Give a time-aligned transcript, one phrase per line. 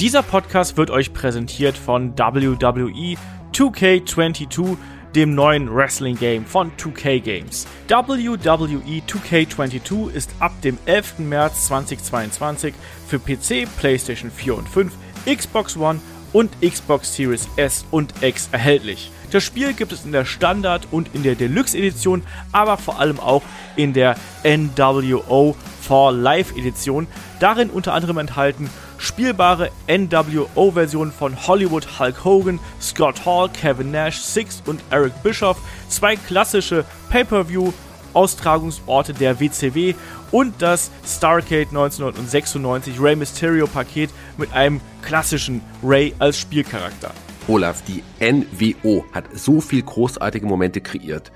[0.00, 3.16] Dieser Podcast wird euch präsentiert von WWE
[3.52, 4.76] 2K22,
[5.14, 7.64] dem neuen Wrestling-Game von 2K Games.
[7.86, 11.20] WWE 2K22 ist ab dem 11.
[11.20, 12.74] März 2022
[13.06, 14.92] für PC, PlayStation 4 und 5,
[15.26, 16.00] Xbox One
[16.32, 19.12] und Xbox Series S und X erhältlich.
[19.30, 23.42] Das Spiel gibt es in der Standard- und in der Deluxe-Edition, aber vor allem auch
[23.76, 27.06] in der NWO 4 Live-Edition.
[27.38, 28.68] Darin unter anderem enthalten
[29.04, 36.16] spielbare NWO-Versionen von Hollywood Hulk Hogan, Scott Hall, Kevin Nash, Six und Eric Bischoff, zwei
[36.16, 37.72] klassische Pay-per-View
[38.14, 39.94] Austragungsorte der WCW
[40.30, 47.12] und das Starcade 1996 Rey Mysterio Paket mit einem klassischen Ray als Spielcharakter.
[47.46, 51.30] Olaf, die NWO hat so viel großartige Momente kreiert.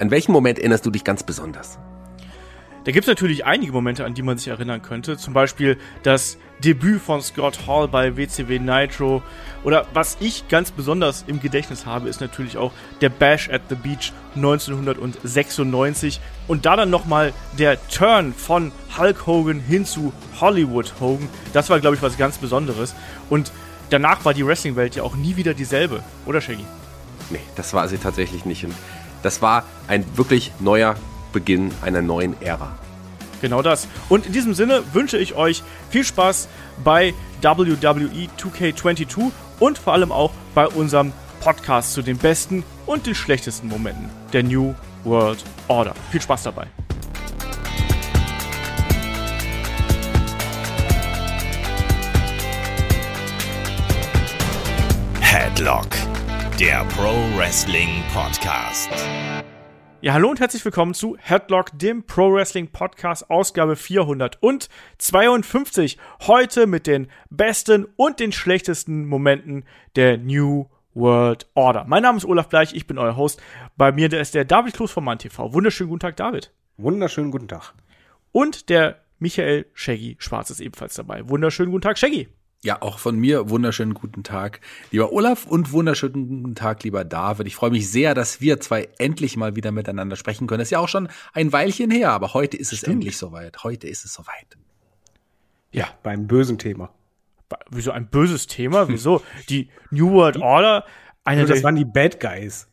[0.00, 1.78] An welchen Moment erinnerst du dich ganz besonders?
[2.84, 5.16] Da gibt es natürlich einige Momente, an die man sich erinnern könnte.
[5.16, 9.22] Zum Beispiel das Debüt von Scott Hall bei WCW Nitro.
[9.64, 13.74] Oder was ich ganz besonders im Gedächtnis habe, ist natürlich auch der Bash at the
[13.74, 16.20] Beach 1996.
[16.48, 21.28] Und da dann nochmal der Turn von Hulk Hogan hin zu Hollywood Hogan.
[21.52, 22.94] Das war, glaube ich, was ganz Besonderes.
[23.28, 23.52] Und
[23.90, 26.64] danach war die Wrestling-Welt ja auch nie wieder dieselbe, oder Shaggy?
[27.30, 28.64] Nee, das war sie tatsächlich nicht.
[28.64, 28.74] Und
[29.22, 30.96] das war ein wirklich neuer
[31.32, 32.74] Beginn einer neuen Ära.
[33.42, 33.88] Genau das.
[34.08, 36.48] Und in diesem Sinne wünsche ich euch viel Spaß
[36.82, 37.12] bei
[37.42, 43.68] WWE 2K22 und vor allem auch bei unserem Podcast zu den besten und den schlechtesten
[43.68, 45.92] Momenten der New World Order.
[46.10, 46.68] Viel Spaß dabei.
[55.20, 55.88] Headlock,
[56.60, 58.90] der Pro Wrestling Podcast.
[60.04, 65.96] Ja, hallo und herzlich willkommen zu Headlock, dem Pro Wrestling Podcast, Ausgabe 452.
[66.22, 69.64] Heute mit den besten und den schlechtesten Momenten
[69.94, 71.84] der New World Order.
[71.86, 73.40] Mein Name ist Olaf Bleich, ich bin euer Host.
[73.76, 75.52] Bei mir ist der David Klus von MannTV.
[75.52, 76.52] Wunderschönen guten Tag, David.
[76.78, 77.72] Wunderschönen guten Tag.
[78.32, 81.28] Und der Michael Shaggy Schwarz ist ebenfalls dabei.
[81.28, 82.26] Wunderschönen guten Tag, Shaggy.
[82.64, 84.60] Ja, auch von mir wunderschönen guten Tag,
[84.92, 87.48] lieber Olaf und wunderschönen guten Tag, lieber David.
[87.48, 90.60] Ich freue mich sehr, dass wir zwei endlich mal wieder miteinander sprechen können.
[90.60, 92.94] Das ist ja auch schon ein Weilchen her, aber heute ist es Stimmt.
[92.94, 93.64] endlich soweit.
[93.64, 94.56] Heute ist es soweit.
[95.72, 96.94] Ja, beim bösen Thema.
[97.70, 98.88] Wieso ein böses Thema?
[98.88, 99.22] Wieso?
[99.48, 100.86] Die New World Order,
[101.24, 102.68] eine das waren die Bad Guys.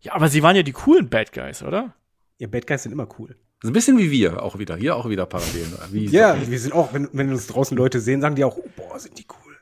[0.00, 1.92] Ja, aber sie waren ja die coolen Bad Guys, oder?
[2.38, 3.36] Ja, Bad Guys sind immer cool.
[3.64, 4.76] So ein bisschen wie wir auch wieder.
[4.76, 5.72] Hier auch wieder Parallelen.
[5.90, 6.50] Wie ja, so.
[6.50, 9.18] wir sind auch, wenn, wenn uns draußen Leute sehen, sagen die auch, oh, boah, sind
[9.18, 9.56] die cool.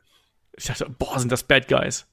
[0.57, 2.09] Ich dachte, boah, sind das Bad Guys.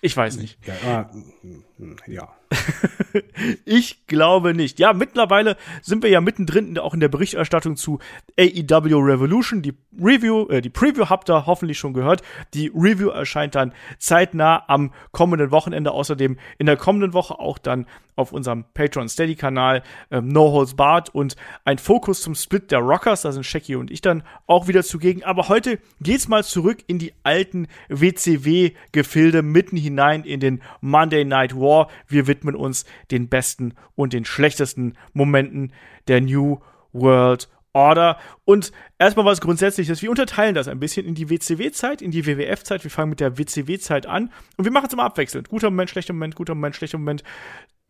[0.00, 0.64] Ich weiß nicht.
[0.64, 1.10] Ja, ah,
[1.42, 2.32] hm, hm, ja.
[3.64, 4.78] ich glaube nicht.
[4.78, 7.98] Ja, mittlerweile sind wir ja mittendrin auch in der Berichterstattung zu
[8.38, 9.62] AEW Revolution.
[9.62, 12.22] Die Review, äh, die Preview habt ihr hoffentlich schon gehört.
[12.54, 15.92] Die Review erscheint dann zeitnah am kommenden Wochenende.
[15.92, 17.86] Außerdem in der kommenden Woche auch dann
[18.16, 22.80] auf unserem Patreon Steady Kanal ähm, No Holds Barred und ein Fokus zum Split der
[22.80, 23.22] Rockers.
[23.22, 25.22] Da sind Shaggy und ich dann auch wieder zugegen.
[25.22, 31.54] Aber heute geht's mal zurück in die alten WCW-Gefilde mitten hinein in den Monday Night
[31.54, 31.88] War.
[32.08, 35.72] Wir widmen uns den besten und den schlechtesten Momenten
[36.08, 36.60] der New
[36.92, 38.18] World Order.
[38.46, 40.00] Und erstmal was Grundsätzliches.
[40.00, 42.82] Wir unterteilen das ein bisschen in die WCW-Zeit, in die WWF-Zeit.
[42.84, 45.50] Wir fangen mit der WCW-Zeit an und wir machen es immer abwechselnd.
[45.50, 47.22] Guter Moment, schlechter Moment, guter Moment, schlechter Moment.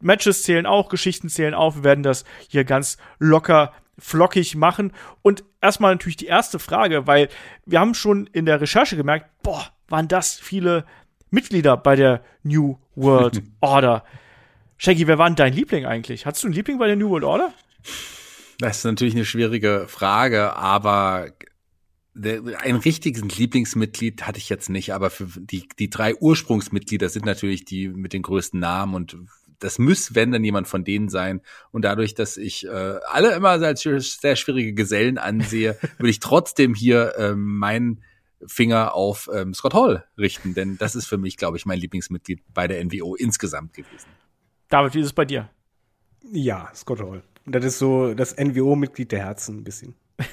[0.01, 1.77] Matches zählen auch, Geschichten zählen auch.
[1.77, 4.93] Wir werden das hier ganz locker flockig machen.
[5.23, 7.29] Und erstmal natürlich die erste Frage, weil
[7.65, 10.85] wir haben schon in der Recherche gemerkt, boah, waren das viele
[11.31, 14.05] Mitglieder bei der New World Order.
[14.79, 16.27] Shaggy, wer war denn dein Liebling eigentlich?
[16.27, 17.53] Hattest du einen Liebling bei der New World Order?
[18.59, 21.33] Das ist natürlich eine schwierige Frage, aber
[22.15, 27.65] ein richtiges Lieblingsmitglied hatte ich jetzt nicht, aber für die, die drei Ursprungsmitglieder sind natürlich
[27.65, 29.17] die mit den größten Namen und
[29.59, 31.41] das muss, wenn dann jemand von denen sein.
[31.73, 36.75] Und dadurch, dass ich äh, alle immer als sehr schwierige Gesellen ansehe, würde ich trotzdem
[36.75, 38.03] hier äh, meinen
[38.47, 42.43] Finger auf ähm, Scott Hall richten, denn das ist für mich, glaube ich, mein Lieblingsmitglied
[42.53, 44.09] bei der NWO insgesamt gewesen.
[44.69, 45.49] David, wie ist es bei dir?
[46.33, 47.23] Ja, Scott Hall.
[47.45, 49.95] Das ist so das NWO-Mitglied der Herzen ein bisschen.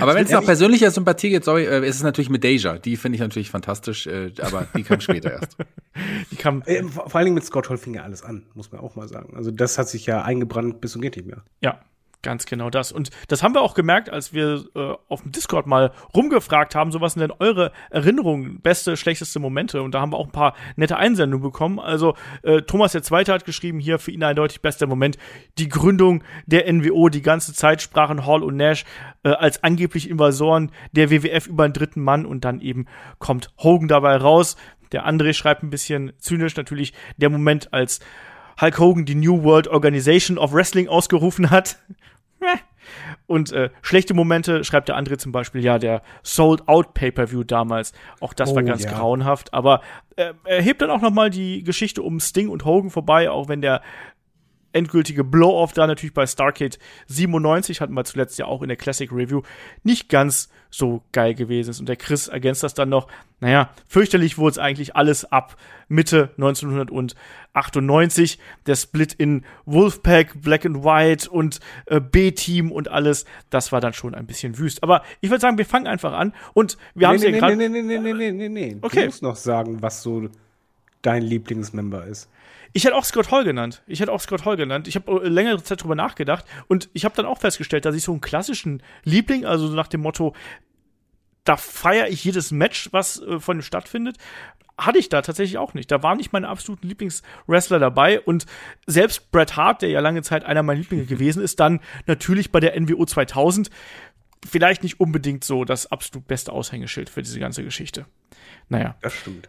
[0.00, 2.78] aber wenn es nach persönlicher Sympathie geht, sorry, äh, ist es natürlich mit Deja.
[2.78, 5.56] Die finde ich natürlich fantastisch, äh, aber die kam später erst.
[6.30, 8.82] Die kam äh, vor allen Dingen mit Scott Hall fing ja alles an, muss man
[8.82, 9.34] auch mal sagen.
[9.34, 11.42] Also das hat sich ja eingebrannt bis und geht nicht mehr.
[11.62, 11.80] Ja,
[12.22, 12.90] Ganz genau das.
[12.90, 16.90] Und das haben wir auch gemerkt, als wir äh, auf dem Discord mal rumgefragt haben,
[16.90, 19.80] so was sind denn eure Erinnerungen, beste, schlechteste Momente.
[19.82, 21.78] Und da haben wir auch ein paar nette Einsendungen bekommen.
[21.78, 25.18] Also äh, Thomas der Zweite hat geschrieben, hier für ihn eindeutig bester Moment,
[25.58, 28.84] die Gründung der NWO, die ganze Zeit sprachen Hall und Nash
[29.22, 32.86] äh, als angeblich Invasoren der WWF über einen dritten Mann und dann eben
[33.18, 34.56] kommt Hogan dabei raus.
[34.92, 38.00] Der André schreibt ein bisschen zynisch natürlich der Moment, als
[38.60, 41.78] Hulk Hogan die New World Organization of Wrestling ausgerufen hat.
[43.26, 47.92] Und äh, schlechte Momente schreibt der André zum Beispiel, ja, der Sold Out Pay-Per-View damals.
[48.20, 48.92] Auch das war Oh, ganz ja.
[48.92, 49.52] grauenhaft.
[49.52, 49.80] Aber
[50.14, 53.48] äh, er hebt dann auch noch mal die Geschichte um Sting und Hogan vorbei, auch
[53.48, 53.82] wenn der
[54.76, 56.76] endgültige Blow-Off da natürlich bei Starcade
[57.08, 59.42] 97, hatten wir zuletzt ja auch in der Classic Review,
[59.82, 61.80] nicht ganz so geil gewesen ist.
[61.80, 63.08] Und der Chris ergänzt das dann noch,
[63.40, 65.56] naja, fürchterlich wurde es eigentlich alles ab
[65.88, 68.38] Mitte 1998.
[68.66, 73.94] Der Split in Wolfpack, Black and White und äh, B-Team und alles, das war dann
[73.94, 74.82] schon ein bisschen wüst.
[74.82, 77.56] Aber ich würde sagen, wir fangen einfach an und wir haben nee, ja nee, gerade
[77.56, 78.76] nee, nee, nee, nee, nee, nee, nee.
[78.82, 79.00] Okay.
[79.00, 80.28] Du musst noch sagen, was so
[81.02, 82.28] dein Lieblingsmember ist.
[82.72, 83.82] Ich hätte auch Scott Hall genannt.
[83.86, 84.88] Ich hätte auch Scott Hall genannt.
[84.88, 88.02] Ich habe äh, längere Zeit drüber nachgedacht und ich habe dann auch festgestellt, dass ich
[88.02, 90.34] so einen klassischen Liebling, also so nach dem Motto,
[91.44, 94.16] da feiere ich jedes Match, was äh, von ihm stattfindet,
[94.78, 95.90] hatte ich da tatsächlich auch nicht.
[95.90, 98.46] Da waren nicht meine absoluten Lieblingswrestler dabei und
[98.86, 102.60] selbst Bret Hart, der ja lange Zeit einer meiner Lieblinge gewesen ist, dann natürlich bei
[102.60, 103.70] der NWO 2000
[104.46, 108.06] vielleicht nicht unbedingt so das absolut beste Aushängeschild für diese ganze Geschichte.
[108.68, 108.96] Naja.
[109.00, 109.48] Das stimmt.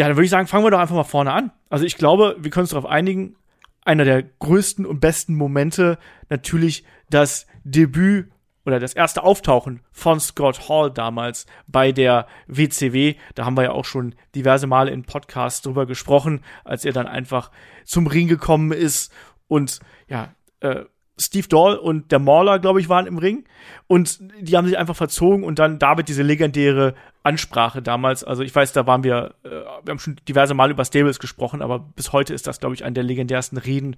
[0.00, 1.52] Ja, dann würde ich sagen, fangen wir doch einfach mal vorne an.
[1.68, 3.36] Also ich glaube, wir können uns darauf einigen,
[3.84, 5.98] einer der größten und besten Momente
[6.30, 8.32] natürlich das Debüt
[8.64, 13.16] oder das erste Auftauchen von Scott Hall damals bei der WCW.
[13.34, 17.06] Da haben wir ja auch schon diverse Male in Podcasts drüber gesprochen, als er dann
[17.06, 17.50] einfach
[17.84, 19.12] zum Ring gekommen ist
[19.48, 20.86] und ja, äh,
[21.20, 23.44] Steve Dahl und der Mauler, glaube ich, waren im Ring
[23.86, 28.24] und die haben sich einfach verzogen und dann David diese legendäre Ansprache damals.
[28.24, 31.60] Also ich weiß, da waren wir, äh, wir haben schon diverse Mal über Stables gesprochen,
[31.60, 33.96] aber bis heute ist das, glaube ich, eine der legendärsten Reden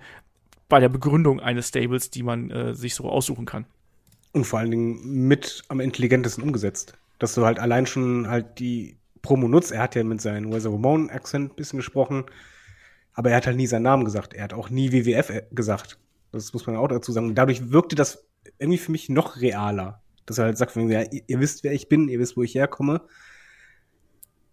[0.68, 3.66] bei der Begründung eines Stables, die man äh, sich so aussuchen kann.
[4.32, 6.94] Und vor allen Dingen mit am intelligentesten umgesetzt.
[7.18, 9.70] Dass du halt allein schon halt die Promo nutzt.
[9.70, 12.24] Er hat ja mit seinem Weather Ramon Akzent ein bisschen gesprochen.
[13.12, 14.34] Aber er hat halt nie seinen Namen gesagt.
[14.34, 15.98] Er hat auch nie WWF gesagt.
[16.32, 17.34] Das muss man auch dazu sagen.
[17.34, 18.26] Dadurch wirkte das
[18.58, 20.02] irgendwie für mich noch realer.
[20.26, 23.02] Dass er halt sagt, ja, ihr, wisst, wer ich bin, ihr wisst, wo ich herkomme.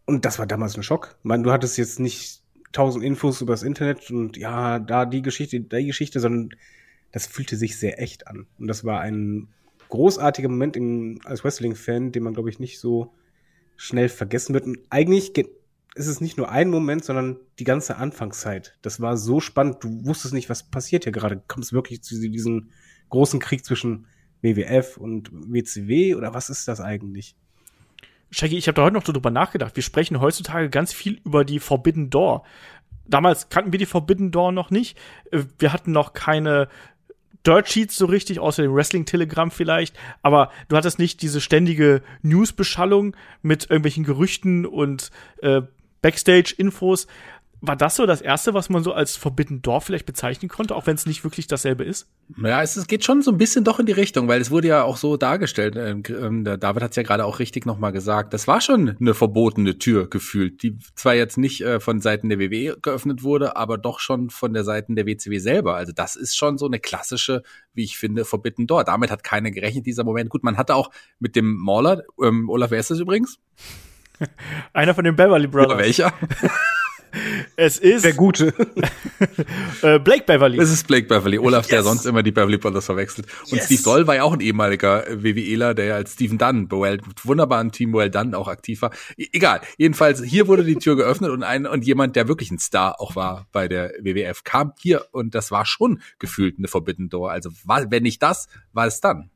[0.06, 1.16] Und das war damals ein Schock.
[1.20, 2.42] Ich meine, du hattest jetzt nicht
[2.72, 6.50] tausend Infos über das Internet und ja, da die Geschichte, da die Geschichte, sondern
[7.12, 8.48] das fühlte sich sehr echt an.
[8.60, 9.48] Und das war ein
[9.90, 13.14] großartiger Moment im, als Wrestling-Fan, den man, glaube ich, nicht so
[13.76, 14.66] schnell vergessen wird.
[14.66, 15.50] Und eigentlich ge-
[16.00, 18.78] ist es nicht nur ein Moment, sondern die ganze Anfangszeit.
[18.82, 19.84] Das war so spannend.
[19.84, 21.42] Du wusstest nicht, was passiert hier gerade.
[21.48, 22.70] Kommt es wirklich zu diesem
[23.10, 24.08] großen Krieg zwischen
[24.42, 27.36] WWF und WCW oder was ist das eigentlich?
[28.32, 29.76] Shaggy, ich habe da heute noch drüber nachgedacht.
[29.76, 32.44] Wir sprechen heutzutage ganz viel über die Forbidden Door.
[33.06, 34.98] Damals kannten wir die Forbidden Door noch nicht.
[35.32, 36.70] Äh, Wir hatten noch keine
[37.46, 39.98] Dirt Sheets so richtig, außer dem Wrestling-Telegramm vielleicht.
[40.22, 45.12] Aber du hattest nicht diese ständige News-Beschallung mit irgendwelchen Gerüchten und
[45.42, 45.64] äh,
[46.02, 47.08] Backstage-Infos.
[47.62, 50.88] War das so das Erste, was man so als Forbidden Door vielleicht bezeichnen konnte, auch
[50.88, 52.08] wenn es nicht wirklich dasselbe ist?
[52.42, 54.70] Ja, es, es geht schon so ein bisschen doch in die Richtung, weil es wurde
[54.70, 55.76] ja auch so dargestellt.
[55.76, 58.34] Ähm, ähm, der David hat es ja gerade auch richtig nochmal gesagt.
[58.34, 62.40] Das war schon eine verbotene Tür gefühlt, die zwar jetzt nicht äh, von Seiten der
[62.40, 65.76] WWE geöffnet wurde, aber doch schon von der Seiten der WCW selber.
[65.76, 67.44] Also das ist schon so eine klassische,
[67.74, 68.86] wie ich finde, Forbidden Door.
[68.86, 70.30] Damit hat keiner gerechnet, dieser Moment.
[70.30, 73.38] Gut, man hatte auch mit dem Mauler, ähm, Olaf, wer ist das übrigens?
[74.74, 75.78] Einer von den Beverly Oder Brothers.
[75.78, 76.14] welcher?
[77.56, 78.54] Es ist Der Gute.
[79.82, 80.60] äh, Blake Beverly.
[80.60, 81.86] Es ist Blake Beverly, Olaf, der Yes.
[81.88, 83.26] sonst immer die Beverly Brothers verwechselt.
[83.50, 83.66] Und Yes.
[83.66, 87.72] Steve Doll war ja auch ein ehemaliger WWEler, der ja als Steven Dunn well, wunderbaren
[87.72, 88.92] Team Well Dunn auch aktiv war.
[89.18, 89.62] E egal.
[89.78, 93.16] Jedenfalls, hier wurde die Tür geöffnet und ein, und jemand, der wirklich ein Star auch
[93.16, 97.32] war bei der WWF, kam hier und das war schon gefühlt eine Forbidden Door.
[97.32, 99.32] Also, war, wenn nicht das, war es dann.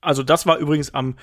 [0.00, 1.16] Also das war übrigens am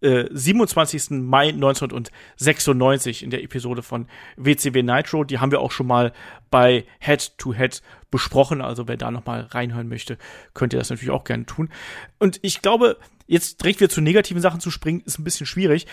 [0.00, 1.10] äh, 27.
[1.10, 5.24] Mai 1996 in der Episode von WCW Nitro.
[5.24, 6.12] Die haben wir auch schon mal
[6.50, 8.60] bei Head to Head besprochen.
[8.60, 10.18] Also wer da noch mal reinhören möchte,
[10.54, 11.70] könnt ihr das natürlich auch gerne tun.
[12.18, 15.86] Und ich glaube, jetzt direkt wieder zu negativen Sachen zu springen, ist ein bisschen schwierig.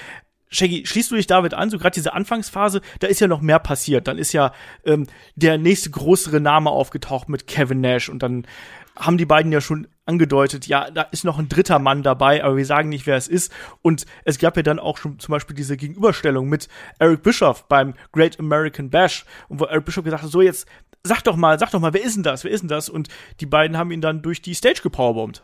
[0.49, 1.69] Shaggy, schließt du dich David an?
[1.69, 4.07] So gerade diese Anfangsphase, da ist ja noch mehr passiert.
[4.07, 4.53] Dann ist ja
[4.85, 8.47] ähm, der nächste größere Name aufgetaucht mit Kevin Nash und dann
[8.97, 12.57] haben die beiden ja schon angedeutet, ja, da ist noch ein dritter Mann dabei, aber
[12.57, 13.51] wir sagen nicht, wer es ist.
[13.81, 16.67] Und es gab ja dann auch schon zum Beispiel diese Gegenüberstellung mit
[16.99, 20.67] Eric Bischoff beim Great American Bash, wo Eric Bischoff gesagt hat, so jetzt
[21.03, 22.89] sag doch mal, sag doch mal, wer ist denn das, wer ist denn das?
[22.89, 25.43] Und die beiden haben ihn dann durch die Stage gepowerbombt.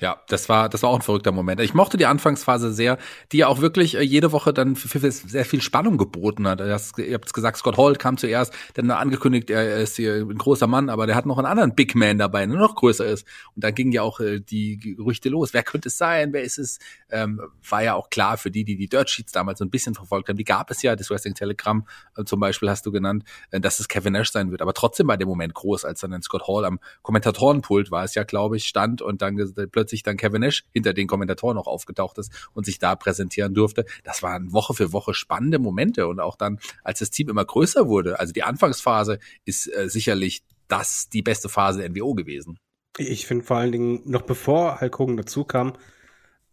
[0.00, 1.60] Ja, das war, das war auch ein verrückter Moment.
[1.60, 2.98] Ich mochte die Anfangsphase sehr,
[3.30, 6.58] die ja auch wirklich äh, jede Woche dann für, für sehr viel Spannung geboten hat.
[6.58, 10.66] Das, ihr habt gesagt, Scott Hall kam zuerst, dann angekündigt, er ist hier ein großer
[10.66, 13.24] Mann, aber der hat noch einen anderen Big Man dabei, der noch größer ist.
[13.54, 15.54] Und dann gingen ja auch äh, die Gerüchte los.
[15.54, 16.32] Wer könnte es sein?
[16.32, 16.80] Wer ist es?
[17.08, 19.94] Ähm, war ja auch klar für die, die die Dirt Sheets damals so ein bisschen
[19.94, 20.36] verfolgt haben.
[20.36, 21.86] Die gab es ja, das Wrestling Telegram
[22.16, 23.22] äh, zum Beispiel hast du genannt,
[23.52, 24.60] dass es Kevin Nash sein wird.
[24.60, 28.24] Aber trotzdem war der Moment groß, als dann Scott Hall am Kommentatorenpult war es ja,
[28.24, 29.36] glaube ich, stand und dann
[29.70, 33.52] plötzlich plötzlich dann Kevin Nash hinter den Kommentatoren noch aufgetaucht ist und sich da präsentieren
[33.52, 33.84] durfte.
[34.02, 37.86] Das waren Woche für Woche spannende Momente und auch dann, als das Team immer größer
[37.86, 42.58] wurde, also die Anfangsphase ist äh, sicherlich das die beste Phase der NWO gewesen.
[42.96, 45.74] Ich finde vor allen Dingen, noch bevor Hulk Hogan dazu kam,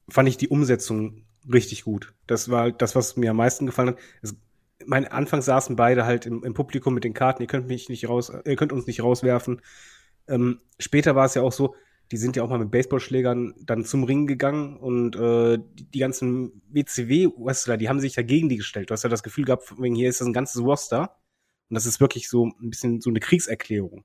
[0.09, 2.13] fand ich die Umsetzung richtig gut.
[2.27, 3.97] Das war das, was mir am meisten gefallen hat.
[4.21, 4.35] Es,
[4.85, 8.09] mein Anfang saßen beide halt im, im, Publikum mit den Karten, ihr könnt mich nicht
[8.09, 9.61] raus, ihr könnt uns nicht rauswerfen.
[10.27, 11.75] Ähm, später war es ja auch so,
[12.11, 15.99] die sind ja auch mal mit Baseballschlägern dann zum Ring gegangen und äh, die, die
[15.99, 18.89] ganzen WCW-Wrestler, die haben sich ja gegen die gestellt.
[18.89, 21.15] Du hast ja das Gefühl gehabt, wegen hier ist das ein ganzes Roster
[21.69, 24.03] und das ist wirklich so ein bisschen so eine Kriegserklärung.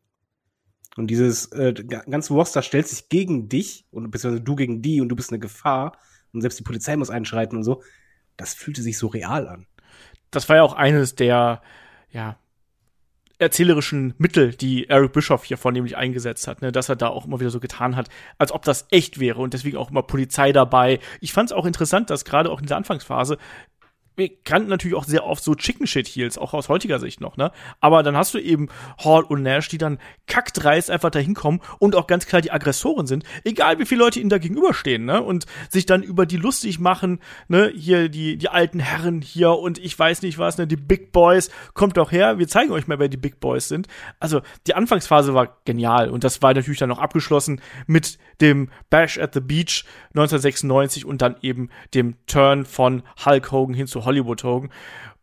[0.96, 5.08] Und dieses äh, ganze Roster stellt sich gegen dich und beziehungsweise du gegen die und
[5.08, 5.98] du bist eine Gefahr
[6.32, 7.82] und selbst die Polizei muss einschreiten und so.
[8.36, 9.66] Das fühlte sich so real an.
[10.30, 11.60] Das war ja auch eines der
[12.10, 12.38] ja,
[13.38, 17.40] erzählerischen Mittel, die Eric Bischoff hier vornehmlich eingesetzt hat, ne, dass er da auch immer
[17.40, 21.00] wieder so getan hat, als ob das echt wäre und deswegen auch immer Polizei dabei.
[21.20, 23.36] Ich fand es auch interessant, dass gerade auch in dieser Anfangsphase
[24.16, 27.37] wir kannten natürlich auch sehr oft so Chicken Shit Heels, auch aus heutiger Sicht noch,
[27.37, 27.52] ne?
[27.80, 28.68] Aber dann hast du eben
[29.02, 33.06] Hall und Nash, die dann kackdreist einfach dahin kommen und auch ganz klar die Aggressoren
[33.06, 35.23] sind, egal wie viele Leute ihnen da gegenüberstehen, ne?
[35.23, 37.70] Und sich dann über die lustig machen, ne?
[37.75, 40.66] Hier die, die alten Herren hier und ich weiß nicht was, ne?
[40.66, 43.87] Die Big Boys, kommt doch her, wir zeigen euch mal, wer die Big Boys sind.
[44.18, 49.18] Also, die Anfangsphase war genial und das war natürlich dann noch abgeschlossen mit dem Bash
[49.18, 54.44] at the Beach 1996 und dann eben dem Turn von Hulk Hogan hin zu Hollywood
[54.44, 54.70] Hogan.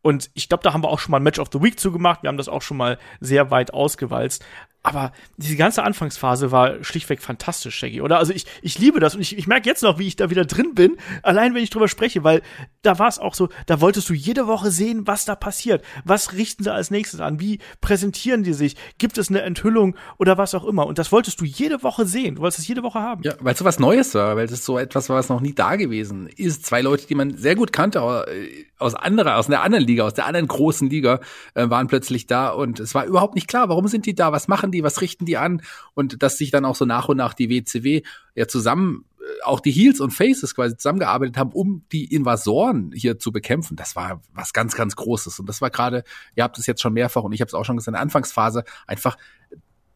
[0.02, 2.24] Und ich glaube, da haben wir auch schon mal ein Match of the Week zugemacht.
[2.24, 4.46] Wir haben das auch schon mal sehr weit ausgewalzt.
[4.86, 8.18] Aber diese ganze Anfangsphase war schlichtweg fantastisch, Shaggy, oder?
[8.18, 10.44] Also ich, ich liebe das und ich, ich merke jetzt noch, wie ich da wieder
[10.44, 12.42] drin bin, allein wenn ich drüber spreche, weil
[12.82, 15.86] da war es auch so, da wolltest du jede Woche sehen, was da passiert.
[16.04, 17.40] Was richten sie als nächstes an?
[17.40, 18.76] Wie präsentieren die sich?
[18.98, 20.86] Gibt es eine Enthüllung oder was auch immer?
[20.86, 22.36] Und das wolltest du jede Woche sehen.
[22.36, 23.24] Du wolltest es jede Woche haben.
[23.24, 25.54] Ja, weil es so was Neues war, weil es so etwas war, was noch nie
[25.54, 26.66] da gewesen ist.
[26.66, 30.14] Zwei Leute, die man sehr gut kannte, äh, aus anderer, aus einer anderen Liga, aus
[30.14, 31.22] der anderen großen Liga,
[31.54, 34.34] äh, waren plötzlich da und es war überhaupt nicht klar, warum sind die da?
[34.34, 35.62] Was machen die, was richten die an
[35.94, 38.02] und dass sich dann auch so nach und nach die WCW
[38.36, 43.20] ja zusammen äh, auch die Heels und Faces quasi zusammengearbeitet haben, um die Invasoren hier
[43.20, 43.76] zu bekämpfen.
[43.76, 45.40] Das war was ganz, ganz Großes.
[45.40, 46.04] Und das war gerade,
[46.36, 48.02] ihr habt es jetzt schon mehrfach und ich habe es auch schon gesagt, in der
[48.02, 49.18] Anfangsphase einfach,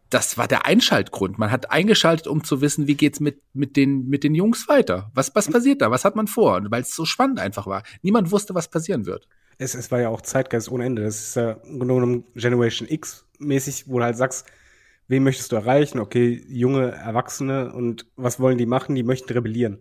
[0.10, 1.38] das war der Einschaltgrund.
[1.38, 5.12] Man hat eingeschaltet, um zu wissen, wie geht's mit, mit den, mit den Jungs weiter?
[5.14, 5.92] Was, was passiert da?
[5.92, 6.62] Was hat man vor?
[6.70, 7.84] Weil es so spannend einfach war.
[8.02, 9.28] Niemand wusste, was passieren wird.
[9.58, 11.04] Es, es war ja auch Zeitgeist ohne Ende.
[11.04, 14.46] Das ist ja Grunde genommen Generation X mäßig, wo du halt sagst,
[15.08, 16.00] wen möchtest du erreichen?
[16.00, 18.96] Okay, junge Erwachsene und was wollen die machen?
[18.96, 19.80] Die möchten rebellieren.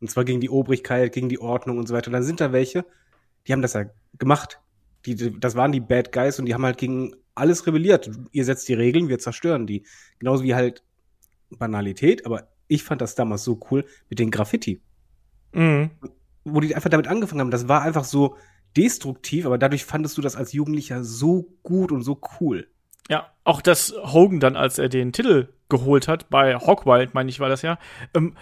[0.00, 2.08] Und zwar gegen die Obrigkeit, gegen die Ordnung und so weiter.
[2.08, 2.84] Und dann sind da welche,
[3.46, 3.84] die haben das ja
[4.18, 4.60] gemacht.
[5.06, 8.10] Die, das waren die Bad Guys und die haben halt gegen alles rebelliert.
[8.30, 9.84] Ihr setzt die Regeln, wir zerstören die.
[10.18, 10.82] Genauso wie halt
[11.50, 14.80] Banalität, aber ich fand das damals so cool mit den Graffiti.
[15.52, 15.90] Mhm.
[16.44, 17.50] Wo die einfach damit angefangen haben.
[17.50, 18.36] Das war einfach so
[18.76, 22.68] destruktiv, aber dadurch fandest du das als Jugendlicher so gut und so cool.
[23.08, 27.40] Ja, auch dass Hogan dann, als er den Titel geholt hat, bei Hawkwild, meine ich,
[27.40, 27.78] war das ja,
[28.14, 28.36] ähm,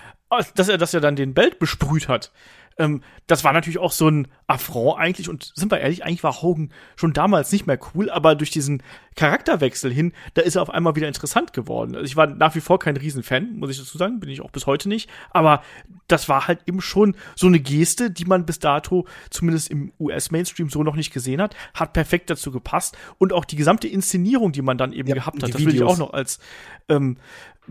[0.54, 2.32] dass er, dass er dann den Belt besprüht hat.
[2.80, 5.28] Ähm, das war natürlich auch so ein Affront eigentlich.
[5.28, 8.82] Und sind wir ehrlich, eigentlich war Hogan schon damals nicht mehr cool, aber durch diesen
[9.16, 11.94] Charakterwechsel hin, da ist er auf einmal wieder interessant geworden.
[11.94, 14.50] Also ich war nach wie vor kein Riesenfan, muss ich dazu sagen, bin ich auch
[14.50, 15.10] bis heute nicht.
[15.30, 15.62] Aber
[16.08, 20.70] das war halt eben schon so eine Geste, die man bis dato zumindest im US-Mainstream
[20.70, 22.96] so noch nicht gesehen hat, hat perfekt dazu gepasst.
[23.18, 25.82] Und auch die gesamte Inszenierung, die man dann eben ja, gehabt hat, das will ich
[25.82, 26.40] auch noch als
[26.88, 27.18] ähm,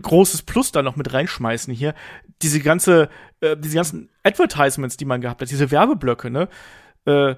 [0.02, 1.94] großes Plus da noch mit reinschmeißen hier.
[2.42, 3.08] Diese ganze,
[3.40, 6.48] äh, diese ganzen Advertisements, die man gehabt hat, diese Werbeblöcke, ne?
[7.04, 7.34] Äh,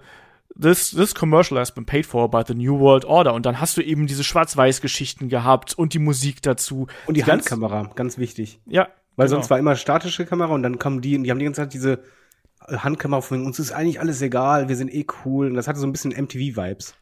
[0.60, 3.34] this, this commercial has been paid for by the New World Order.
[3.34, 6.86] Und dann hast du eben diese Schwarz-Weiß-Geschichten gehabt und die Musik dazu.
[7.06, 8.60] Und die, die Handkamera, ganz, ganz wichtig.
[8.66, 8.88] Ja.
[9.16, 9.38] Weil genau.
[9.38, 11.74] sonst war immer statische Kamera und dann kommen die und die haben die ganze Zeit
[11.74, 12.02] diese
[12.68, 15.48] Handkamera von uns ist eigentlich alles egal, wir sind eh cool.
[15.48, 16.94] Und das hatte so ein bisschen MTV-Vibes.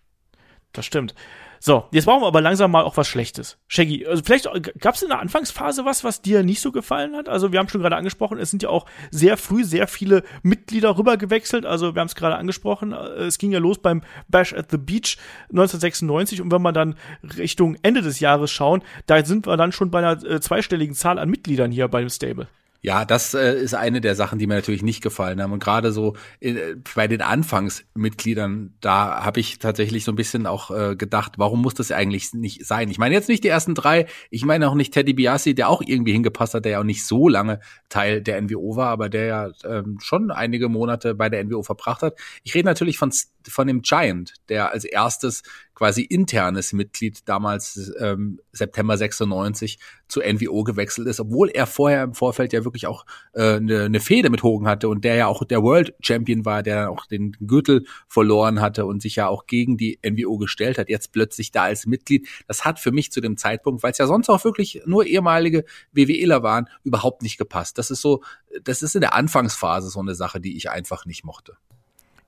[0.72, 1.14] Das stimmt.
[1.62, 3.58] So, jetzt brauchen wir aber langsam mal auch was Schlechtes.
[3.68, 4.48] Shaggy, also vielleicht
[4.80, 7.28] gab es in der Anfangsphase was, was dir nicht so gefallen hat?
[7.28, 10.96] Also wir haben schon gerade angesprochen, es sind ja auch sehr früh sehr viele Mitglieder
[10.96, 11.66] rüber gewechselt.
[11.66, 14.78] Also wir haben es gerade angesprochen, äh, es ging ja los beim Bash at the
[14.78, 15.18] Beach
[15.50, 16.94] 1996 und wenn wir dann
[17.36, 21.18] Richtung Ende des Jahres schauen, da sind wir dann schon bei einer äh, zweistelligen Zahl
[21.18, 22.48] an Mitgliedern hier beim Stable.
[22.82, 25.52] Ja, das äh, ist eine der Sachen, die mir natürlich nicht gefallen haben.
[25.52, 30.70] Und gerade so äh, bei den Anfangsmitgliedern, da habe ich tatsächlich so ein bisschen auch
[30.70, 32.88] äh, gedacht, warum muss das eigentlich nicht sein?
[32.88, 35.82] Ich meine jetzt nicht die ersten drei, ich meine auch nicht Teddy Biassi, der auch
[35.84, 37.60] irgendwie hingepasst hat, der ja auch nicht so lange
[37.90, 42.00] Teil der NWO war, aber der ja ähm, schon einige Monate bei der NWO verbracht
[42.00, 42.18] hat.
[42.44, 43.12] Ich rede natürlich von,
[43.48, 45.42] von dem Giant, der als erstes
[45.80, 49.78] quasi internes Mitglied damals ähm, September 96
[50.08, 53.88] zu NWO gewechselt ist, obwohl er vorher im Vorfeld ja wirklich auch eine äh, ne,
[53.88, 57.06] ne Fehde mit Hogan hatte und der ja auch der World Champion war, der auch
[57.06, 61.50] den Gürtel verloren hatte und sich ja auch gegen die NWO gestellt hat, jetzt plötzlich
[61.50, 62.28] da als Mitglied.
[62.46, 65.64] Das hat für mich zu dem Zeitpunkt, weil es ja sonst auch wirklich nur ehemalige
[65.92, 67.78] WWEler waren, überhaupt nicht gepasst.
[67.78, 68.22] Das ist so,
[68.64, 71.56] das ist in der Anfangsphase so eine Sache, die ich einfach nicht mochte.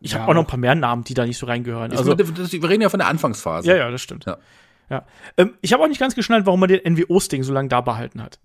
[0.03, 1.93] Ich ja, habe auch noch ein paar mehr Namen, die da nicht so reingehören.
[1.93, 3.69] Also, wir reden ja von der Anfangsphase.
[3.69, 4.25] Ja, ja, das stimmt.
[4.25, 4.39] Ja.
[4.93, 5.07] Ja.
[5.39, 8.23] Ähm, ich habe auch nicht ganz geschnallt, warum man den NWO-Sting so lange da behalten
[8.23, 8.41] hat.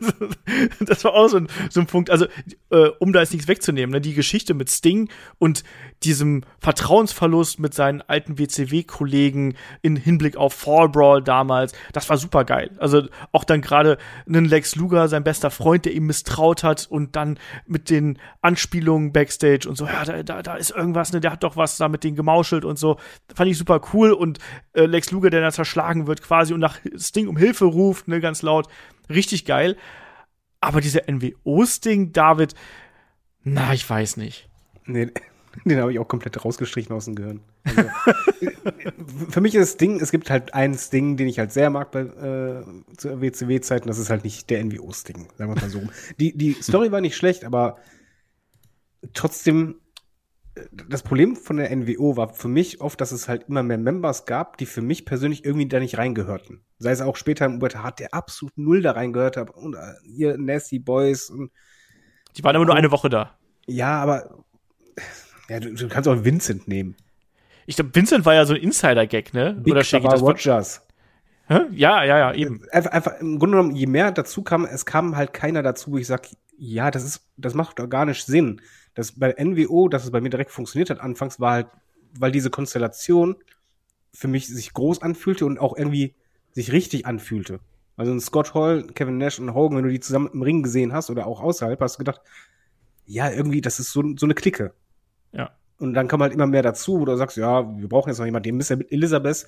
[0.80, 2.08] das war auch so ein, so ein Punkt.
[2.08, 2.26] Also,
[2.70, 4.00] äh, um da jetzt nichts wegzunehmen, ne?
[4.00, 5.64] die Geschichte mit Sting und
[6.02, 12.44] diesem Vertrauensverlust mit seinen alten WCW-Kollegen in Hinblick auf Fall Brawl damals, das war super
[12.44, 12.70] geil.
[12.78, 17.16] Also auch dann gerade einen Lex Luger, sein bester Freund, der ihm misstraut hat und
[17.16, 21.32] dann mit den Anspielungen Backstage und so, ja, da, da, da ist irgendwas, ne, der
[21.32, 22.98] hat doch was da mit denen gemauschelt und so.
[23.34, 24.38] Fand ich super cool und
[24.74, 28.20] äh, Lex Luger, der dann zerschlagen wird quasi und nach Sting um Hilfe ruft, ne,
[28.20, 28.68] ganz laut.
[29.08, 29.76] Richtig geil.
[30.60, 32.54] Aber dieser NWO-Sting, David,
[33.42, 34.48] na, ich weiß nicht.
[34.86, 35.12] Nee,
[35.64, 37.40] den habe ich auch komplett rausgestrichen aus dem Gehirn.
[37.64, 37.82] Also,
[39.30, 41.90] für mich ist das Ding, es gibt halt ein Sting, den ich halt sehr mag
[41.90, 42.64] bei äh,
[42.96, 45.82] zu WCW-Zeiten, das ist halt nicht der NWO-Sting, sagen wir mal so.
[46.18, 47.78] Die, die Story war nicht schlecht, aber
[49.12, 49.76] trotzdem
[50.88, 54.24] das Problem von der NWO war für mich oft, dass es halt immer mehr Members
[54.24, 56.62] gab, die für mich persönlich irgendwie da nicht reingehörten.
[56.78, 59.50] Sei es auch später im Ubert Hart, der absolut null da reingehört hat.
[59.50, 61.50] Und äh, hier Nasty Boys und.
[62.36, 63.38] Die waren immer nur eine Woche da.
[63.66, 64.44] Ja, aber.
[65.48, 66.96] Ja, du, du kannst auch Vincent nehmen.
[67.66, 69.56] Ich glaube, Vincent war ja so ein Insider-Gag, ne?
[69.62, 70.82] Big Oder Shaggy das Rogers.
[71.48, 71.60] Hä?
[71.72, 72.62] Ja, ja, ja, eben.
[72.70, 75.98] Einfach, einfach, im Grunde genommen, je mehr dazu kam, es kam halt keiner dazu, wo
[75.98, 78.60] ich sag, ja, das ist, das macht organisch Sinn
[78.96, 81.66] das bei NWO, dass es bei mir direkt funktioniert hat anfangs, war halt,
[82.18, 83.36] weil diese Konstellation
[84.12, 86.14] für mich sich groß anfühlte und auch irgendwie
[86.52, 87.60] sich richtig anfühlte.
[87.98, 90.94] Also ein Scott Hall, Kevin Nash und Hogan, wenn du die zusammen im Ring gesehen
[90.94, 92.22] hast oder auch außerhalb, hast du gedacht,
[93.04, 94.72] ja, irgendwie, das ist so, so eine Clique.
[95.32, 95.50] Ja.
[95.78, 98.24] Und dann kam halt immer mehr dazu, wo du sagst, ja, wir brauchen jetzt noch
[98.24, 98.90] jemanden, den Mr.
[98.90, 99.46] Elizabeth,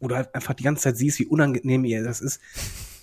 [0.00, 2.40] wo du halt einfach die ganze Zeit siehst, wie unangenehm ihr das ist.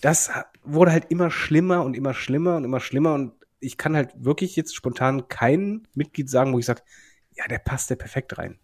[0.02, 0.32] Das
[0.64, 4.56] wurde halt immer schlimmer und immer schlimmer und immer schlimmer und ich kann halt wirklich
[4.56, 6.82] jetzt spontan kein Mitglied sagen, wo ich sage,
[7.36, 8.60] ja, der passt der perfekt rein.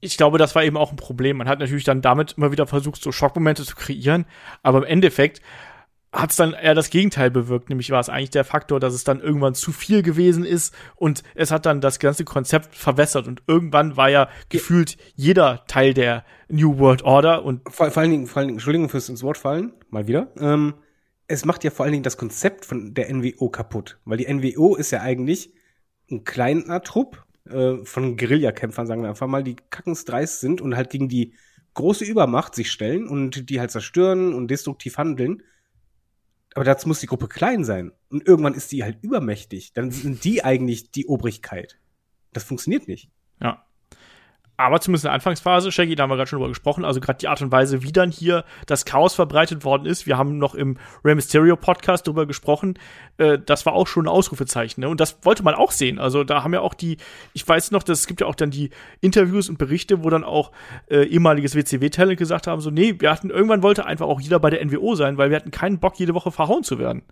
[0.00, 1.36] Ich glaube, das war eben auch ein Problem.
[1.36, 4.24] Man hat natürlich dann damit immer wieder versucht, so Schockmomente zu kreieren,
[4.62, 5.42] aber im Endeffekt
[6.12, 9.04] hat es dann eher das Gegenteil bewirkt, nämlich war es eigentlich der Faktor, dass es
[9.04, 13.42] dann irgendwann zu viel gewesen ist und es hat dann das ganze Konzept verwässert und
[13.46, 18.26] irgendwann war ja gefühlt jeder Teil der New World Order und vor, vor allen Dingen,
[18.26, 20.32] vor allen Dingen, Entschuldigung fürs ins Wort fallen, mal wieder.
[20.38, 20.74] Ähm,
[21.30, 24.00] es macht ja vor allen Dingen das Konzept von der NWO kaputt.
[24.04, 25.54] Weil die NWO ist ja eigentlich
[26.10, 30.90] ein kleiner Trupp äh, von Guerillakämpfern, sagen wir einfach mal, die kackensdreist sind und halt
[30.90, 31.34] gegen die
[31.74, 35.44] große Übermacht sich stellen und die halt zerstören und destruktiv handeln.
[36.54, 37.92] Aber dazu muss die Gruppe klein sein.
[38.10, 39.72] Und irgendwann ist die halt übermächtig.
[39.72, 41.78] Dann sind die eigentlich die Obrigkeit.
[42.32, 43.10] Das funktioniert nicht.
[44.60, 47.18] Aber zumindest in der Anfangsphase, Shaggy, da haben wir gerade schon drüber gesprochen, also gerade
[47.18, 50.06] die Art und Weise, wie dann hier das Chaos verbreitet worden ist.
[50.06, 52.74] Wir haben noch im Rey Mysterio Podcast drüber gesprochen.
[53.16, 54.82] Äh, das war auch schon ein Ausrufezeichen.
[54.82, 54.90] Ne?
[54.90, 55.98] Und das wollte man auch sehen.
[55.98, 56.98] Also da haben ja auch die,
[57.32, 58.68] ich weiß noch, es gibt ja auch dann die
[59.00, 60.52] Interviews und Berichte, wo dann auch
[60.90, 64.50] äh, ehemaliges WCW-Talent gesagt haben, so, nee, wir hatten, irgendwann wollte einfach auch jeder bei
[64.50, 67.02] der NWO sein, weil wir hatten keinen Bock, jede Woche verhauen zu werden.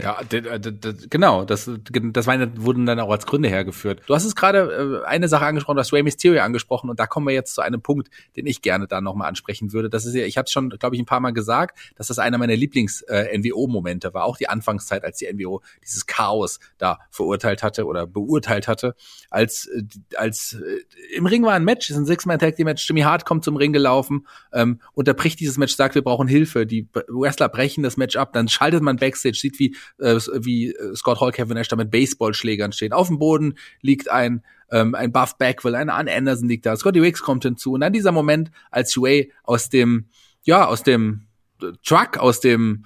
[0.00, 4.02] Ja, genau, das, das wurden dann auch als Gründe hergeführt.
[4.08, 7.06] Du hast es gerade äh, eine Sache angesprochen, du hast Rey Mysterio angesprochen und da
[7.06, 9.88] kommen wir jetzt zu einem Punkt, den ich gerne da nochmal ansprechen würde.
[9.88, 12.18] Das ist ja, ich habe es schon, glaube ich, ein paar Mal gesagt, dass das
[12.18, 17.62] einer meiner Lieblings-NWO-Momente äh, war, auch die Anfangszeit, als die NWO dieses Chaos da verurteilt
[17.62, 18.96] hatte oder beurteilt hatte.
[19.30, 19.84] Als, äh,
[20.16, 23.72] als äh, im Ring war ein Match, ist ein Six-Man-Tag-Team-Match, Jimmy Hart kommt zum Ring
[23.72, 26.66] gelaufen, ähm, unterbricht dieses Match, sagt, wir brauchen Hilfe.
[26.66, 30.94] Die Wrestler brechen das Match ab, dann schaltet man Backstage, sieht, wie äh, wie äh,
[30.94, 32.92] Scott Hall, Kevin Nash da mit Baseballschlägern stehen.
[32.92, 37.02] Auf dem Boden liegt ein ähm, ein Buff Bagwell, ein An Anderson liegt da, Scotty
[37.02, 40.06] Wicks kommt hinzu und dann dieser Moment, als Way aus dem
[40.42, 41.26] ja aus dem
[41.62, 42.84] äh, Truck, aus dem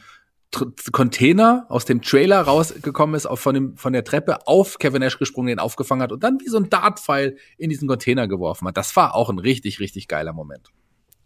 [0.92, 5.18] Container aus dem Trailer rausgekommen ist, auf von, dem, von der Treppe auf Kevin Nash
[5.18, 8.76] gesprungen, den aufgefangen hat und dann wie so ein Dartpfeil in diesen Container geworfen hat.
[8.76, 10.70] Das war auch ein richtig, richtig geiler Moment.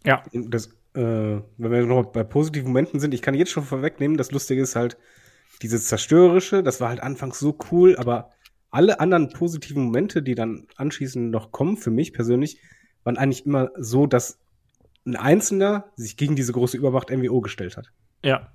[0.05, 0.23] Ja.
[0.33, 4.31] Das, äh, wenn wir noch bei positiven Momenten sind, ich kann jetzt schon vorwegnehmen, das
[4.31, 4.97] Lustige ist halt,
[5.63, 8.29] dieses Zerstörerische, das war halt anfangs so cool, aber
[8.69, 12.59] alle anderen positiven Momente, die dann anschließend noch kommen, für mich persönlich,
[13.03, 14.39] waren eigentlich immer so, dass
[15.05, 17.91] ein Einzelner sich gegen diese große Übermacht MWO gestellt hat.
[18.23, 18.51] Ja.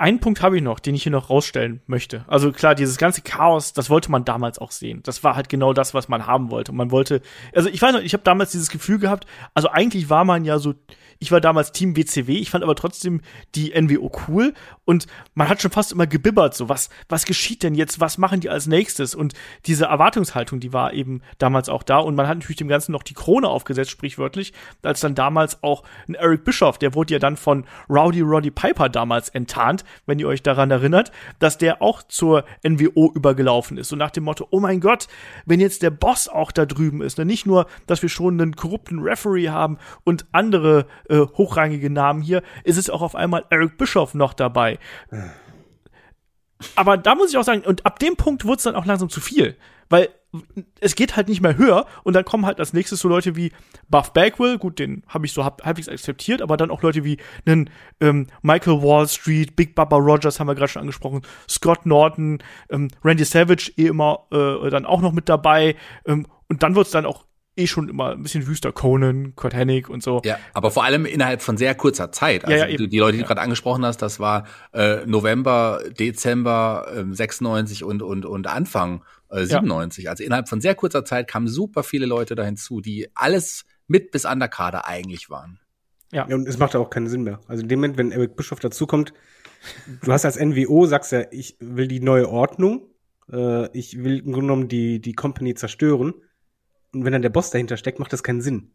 [0.00, 2.24] Einen Punkt habe ich noch, den ich hier noch rausstellen möchte.
[2.26, 5.02] Also klar, dieses ganze Chaos, das wollte man damals auch sehen.
[5.02, 6.72] Das war halt genau das, was man haben wollte.
[6.72, 7.20] Und man wollte,
[7.54, 10.58] also ich weiß noch, ich habe damals dieses Gefühl gehabt, also eigentlich war man ja
[10.58, 10.72] so
[11.20, 13.20] ich war damals Team WCW, ich fand aber trotzdem
[13.54, 14.54] die NWO cool
[14.86, 18.40] und man hat schon fast immer gebibbert, so was, was geschieht denn jetzt, was machen
[18.40, 19.14] die als nächstes?
[19.14, 19.34] Und
[19.66, 23.02] diese Erwartungshaltung, die war eben damals auch da und man hat natürlich dem Ganzen noch
[23.02, 27.36] die Krone aufgesetzt, sprichwörtlich, als dann damals auch ein Eric Bischoff, der wurde ja dann
[27.36, 32.44] von Rowdy Roddy Piper damals enttarnt, wenn ihr euch daran erinnert, dass der auch zur
[32.66, 33.92] NWO übergelaufen ist.
[33.92, 35.08] Und nach dem Motto, oh mein Gott,
[35.46, 37.24] wenn jetzt der Boss auch da drüben ist, ne?
[37.24, 42.42] nicht nur, dass wir schon einen korrupten Referee haben und andere äh, hochrangige Namen hier,
[42.64, 44.78] ist es auch auf einmal Eric Bischoff noch dabei.
[46.76, 49.08] Aber da muss ich auch sagen, und ab dem Punkt wurde es dann auch langsam
[49.08, 49.56] zu viel,
[49.88, 50.08] weil
[50.80, 53.52] es geht halt nicht mehr höher und dann kommen halt als nächstes so Leute wie
[53.88, 57.70] Buff Bagwell, gut, den habe ich so halbwegs akzeptiert, aber dann auch Leute wie einen
[58.00, 62.88] ähm, Michael Wall Street, Big Baba Rogers haben wir gerade schon angesprochen, Scott Norton, ähm,
[63.04, 66.92] Randy Savage eh immer äh, dann auch noch mit dabei ähm, und dann wird es
[66.92, 68.72] dann auch eh schon immer ein bisschen wüster.
[68.72, 70.22] Conan, Kurt Hennig und so.
[70.24, 72.44] Ja, aber vor allem innerhalb von sehr kurzer Zeit.
[72.44, 75.80] Also ja, ja, die, die Leute, die du gerade angesprochen hast, das war äh, November,
[75.98, 80.04] Dezember äh, 96 und, und, und Anfang äh, 97.
[80.04, 80.10] Ja.
[80.10, 84.10] Also innerhalb von sehr kurzer Zeit kamen super viele Leute da hinzu, die alles mit
[84.10, 85.60] bis an der Kader eigentlich waren.
[86.12, 86.26] Ja.
[86.28, 87.40] ja, und es macht auch keinen Sinn mehr.
[87.46, 89.12] Also in dem Moment, wenn Eric Bischoff dazukommt,
[90.02, 92.88] du hast als NWO, sagst ja, ich will die neue Ordnung,
[93.32, 96.14] äh, ich will im Grunde genommen die, die Company zerstören
[96.92, 98.72] und wenn dann der Boss dahinter steckt, macht das keinen Sinn.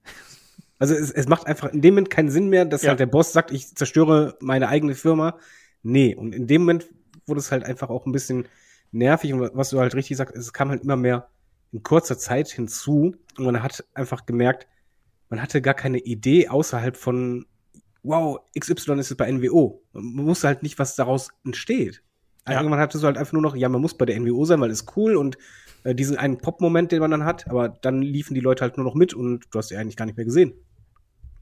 [0.80, 2.90] Also es, es macht einfach in dem Moment keinen Sinn mehr, dass ja.
[2.90, 5.38] halt der Boss sagt, ich zerstöre meine eigene Firma.
[5.84, 6.88] Nee, und in dem Moment
[7.28, 8.48] wurde es halt einfach auch ein bisschen
[8.96, 11.28] nervig und was du halt richtig sagst, es kam halt immer mehr
[11.72, 14.68] in kurzer Zeit hinzu und man hat einfach gemerkt,
[15.30, 17.46] man hatte gar keine Idee außerhalb von
[18.04, 19.82] wow, XY ist es bei NWO.
[19.94, 22.04] Man wusste halt nicht, was daraus entsteht.
[22.48, 22.58] Ja.
[22.58, 24.70] Irgendwann hatte so halt einfach nur noch, ja, man muss bei der NWO sein, weil
[24.70, 25.38] es cool und
[25.84, 28.86] äh, diesen einen Pop-Moment, den man dann hat, aber dann liefen die Leute halt nur
[28.86, 30.54] noch mit und du hast die eigentlich gar nicht mehr gesehen.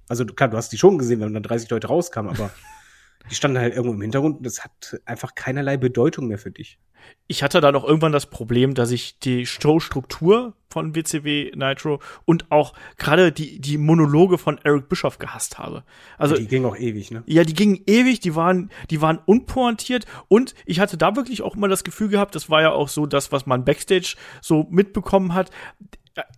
[0.08, 2.50] Also klar, du hast die schon gesehen, wenn dann 30 Leute rauskamen, aber
[3.30, 6.80] die standen halt irgendwo im Hintergrund und das hat einfach keinerlei Bedeutung mehr für dich.
[7.28, 12.52] Ich hatte dann auch irgendwann das Problem, dass ich die Showstruktur von WCW Nitro und
[12.52, 15.84] auch gerade die, die Monologe von Eric Bischoff gehasst habe.
[16.18, 17.24] Also, ja, die gingen auch ewig, ne?
[17.26, 21.56] Ja, die gingen ewig, die waren, die waren unpointiert und ich hatte da wirklich auch
[21.56, 25.34] immer das Gefühl gehabt, das war ja auch so das, was man Backstage so mitbekommen
[25.34, 25.52] hat,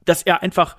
[0.05, 0.77] dass er einfach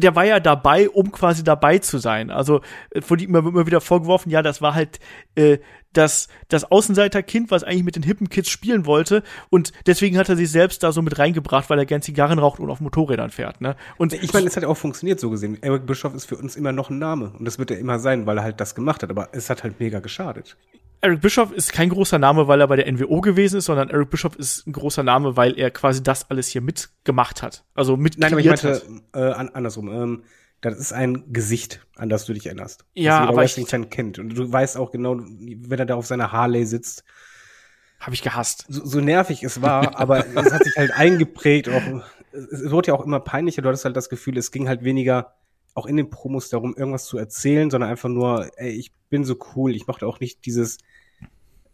[0.00, 2.30] der war ja dabei, um quasi dabei zu sein.
[2.30, 2.60] Also
[3.00, 4.98] von ihm immer, immer wieder vorgeworfen, ja, das war halt
[5.34, 5.58] äh,
[5.92, 9.22] das, das Außenseiterkind, was eigentlich mit den hippen Kids spielen wollte.
[9.50, 12.60] Und deswegen hat er sich selbst da so mit reingebracht, weil er gern Zigarren raucht
[12.60, 13.60] und auf Motorrädern fährt.
[13.60, 13.76] Ne?
[13.96, 15.58] Und ich meine, es hat ja auch funktioniert so gesehen.
[15.62, 17.32] Eric Bischoff ist für uns immer noch ein Name.
[17.38, 19.10] Und das wird er immer sein, weil er halt das gemacht hat.
[19.10, 20.56] Aber es hat halt mega geschadet.
[21.02, 24.10] Eric Bischoff ist kein großer Name, weil er bei der NWO gewesen ist, sondern Eric
[24.10, 27.64] Bischoff ist ein großer Name, weil er quasi das alles hier mitgemacht hat.
[27.74, 28.82] Also mit Nein, aber ich meinte
[29.14, 29.90] äh, andersrum.
[29.90, 30.22] Ähm,
[30.60, 32.84] das ist ein Gesicht, an das du dich erinnerst.
[32.92, 36.32] Ja, aber ich fan kennt und du weißt auch genau, wenn er da auf seiner
[36.32, 37.02] Harley sitzt,
[37.98, 38.66] habe ich gehasst.
[38.68, 41.70] So, so, nervig es war, aber es hat sich halt eingeprägt.
[41.70, 43.62] Auch, es wurde ja auch immer peinlicher.
[43.62, 45.34] Du hattest halt das Gefühl, es ging halt weniger
[45.74, 49.36] auch in den Promos darum, irgendwas zu erzählen, sondern einfach nur, ey, ich bin so
[49.54, 49.74] cool.
[49.74, 50.78] Ich mochte auch nicht dieses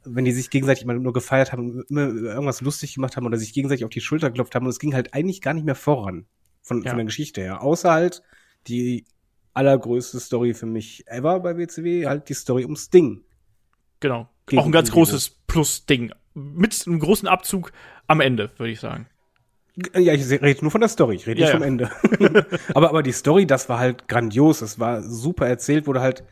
[0.07, 3.53] wenn die sich gegenseitig immer nur gefeiert haben, immer irgendwas lustig gemacht haben oder sich
[3.53, 6.27] gegenseitig auf die Schulter geklopft haben und es ging halt eigentlich gar nicht mehr voran
[6.63, 6.91] von, ja.
[6.91, 7.63] von der Geschichte her.
[7.63, 8.23] Außer halt
[8.69, 9.05] die
[9.53, 13.25] allergrößte Story für mich ever bei WCW, halt die Story um Sting.
[14.01, 14.29] Genau.
[14.47, 16.13] Gegen Auch ein ganz großes Plus-Ding.
[16.35, 17.73] Mit einem großen Abzug
[18.07, 19.09] am Ende, würde ich sagen.
[19.95, 21.67] Ja, ich rede nur von der Story, ich rede ja, nicht vom ja.
[21.67, 21.91] Ende.
[22.75, 26.25] aber, aber die Story, das war halt grandios, es war super erzählt, wurde halt,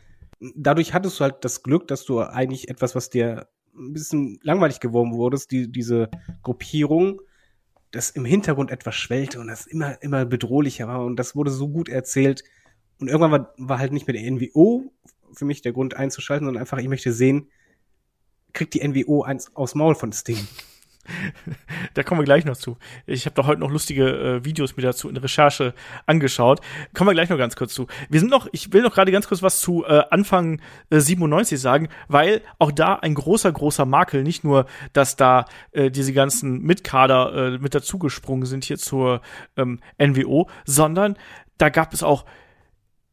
[0.55, 4.79] dadurch hattest du halt das Glück, dass du eigentlich etwas, was dir ein bisschen langweilig
[4.79, 6.09] geworden wurdest, die, diese
[6.41, 7.21] Gruppierung,
[7.91, 11.69] das im Hintergrund etwas schwellte und das immer, immer bedrohlicher war und das wurde so
[11.69, 12.43] gut erzählt.
[12.99, 14.91] Und irgendwann war, war halt nicht mehr der NWO
[15.33, 17.49] für mich der Grund einzuschalten, sondern einfach, ich möchte sehen,
[18.53, 20.47] kriegt die NWO eins aus Maul von Sting
[21.93, 22.77] da kommen wir gleich noch zu.
[23.05, 25.73] Ich habe doch heute noch lustige äh, Videos mir dazu in Recherche
[26.05, 26.61] angeschaut.
[26.93, 27.87] Kommen wir gleich noch ganz kurz zu.
[28.09, 31.59] Wir sind noch, ich will noch gerade ganz kurz was zu äh, Anfang äh, 97
[31.59, 36.61] sagen, weil auch da ein großer, großer Makel, nicht nur, dass da äh, diese ganzen
[36.61, 39.21] Mitkader äh, mit dazugesprungen sind hier zur
[39.57, 41.17] ähm, NWO, sondern
[41.57, 42.25] da gab es auch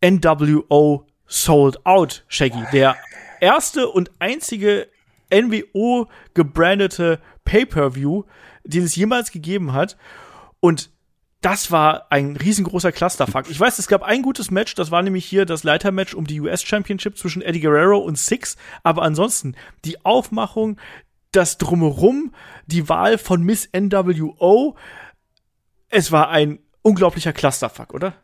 [0.05, 2.97] NWO Sold Out, Shaggy, der
[3.41, 4.89] erste und einzige
[5.33, 8.25] NWO gebrandete Pay-per-View,
[8.64, 9.97] den es jemals gegeben hat.
[10.61, 10.90] Und
[11.40, 13.51] das war ein riesengroßer Clusterfuck.
[13.51, 16.40] Ich weiß, es gab ein gutes Match, das war nämlich hier das Leitermatch um die
[16.40, 18.57] US Championship zwischen Eddie Guerrero und Six.
[18.85, 20.79] Aber ansonsten, die Aufmachung,
[21.33, 22.33] das Drumherum,
[22.66, 24.77] die Wahl von Miss NWO,
[25.88, 28.14] es war ein unglaublicher Clusterfuck, oder?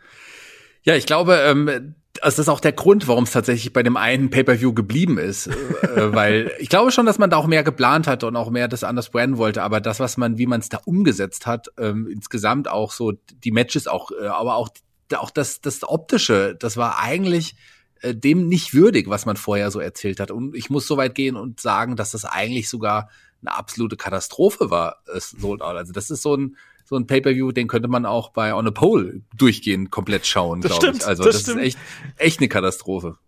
[0.85, 3.97] Ja, ich glaube, ähm, also das ist auch der Grund, warum es tatsächlich bei dem
[3.97, 8.07] einen Pay-per-View geblieben ist, äh, weil ich glaube schon, dass man da auch mehr geplant
[8.07, 10.69] hat und auch mehr das anders branden wollte, aber das, was man, wie man es
[10.69, 14.69] da umgesetzt hat, ähm, insgesamt auch so die Matches auch, äh, aber auch
[15.17, 17.57] auch das das optische, das war eigentlich
[18.01, 20.31] äh, dem nicht würdig, was man vorher so erzählt hat.
[20.31, 23.09] Und ich muss so weit gehen und sagen, dass das eigentlich sogar
[23.41, 25.77] eine absolute Katastrophe war, Sold Out.
[25.77, 26.57] Also das ist so ein
[26.88, 30.92] so ein Pay-per-View, den könnte man auch bei On a Pole durchgehend komplett schauen, glaube
[30.96, 31.07] ich.
[31.07, 31.79] Also das, das ist echt
[32.16, 33.18] echt eine Katastrophe.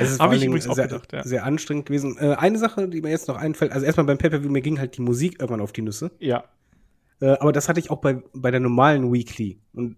[0.00, 1.22] Es ist Hab vor allen sehr, gedacht, ja.
[1.22, 2.16] sehr anstrengend gewesen.
[2.18, 4.96] Äh, eine Sache, die mir jetzt noch einfällt, also erstmal beim Pay-per-View, mir ging halt
[4.96, 6.10] die Musik irgendwann auf die Nüsse.
[6.18, 6.46] Ja.
[7.20, 9.60] Äh, aber das hatte ich auch bei, bei der normalen Weekly.
[9.72, 9.96] Und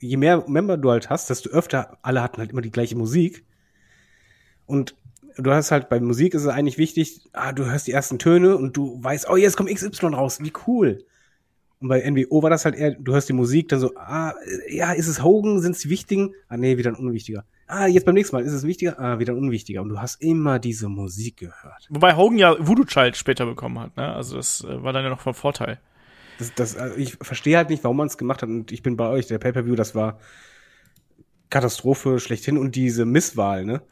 [0.00, 3.46] je mehr Member du halt hast, desto öfter, alle hatten halt immer die gleiche Musik.
[4.66, 4.94] Und
[5.38, 8.58] du hast halt bei Musik ist es eigentlich wichtig, ah, du hörst die ersten Töne
[8.58, 11.06] und du weißt, oh, jetzt kommt XY raus, wie cool.
[11.82, 14.34] Und bei NWO war das halt eher, du hörst die Musik, dann so, ah,
[14.68, 16.32] ja, ist es Hogan, sind es die Wichtigen?
[16.48, 17.44] Ah, nee, wieder ein Unwichtiger.
[17.66, 19.00] Ah, jetzt beim nächsten Mal, ist es wichtiger?
[19.00, 19.82] Ah, wieder ein Unwichtiger.
[19.82, 21.88] Und du hast immer diese Musik gehört.
[21.90, 24.14] Wobei Hogan ja Voodoo Child später bekommen hat, ne?
[24.14, 25.80] Also das äh, war dann ja noch von Vorteil.
[26.38, 28.48] Das, das, also ich verstehe halt nicht, warum man es gemacht hat.
[28.48, 30.20] Und ich bin bei euch, der Pay-Per-View, das war
[31.50, 33.82] Katastrophe schlechthin und diese Misswahl, ne?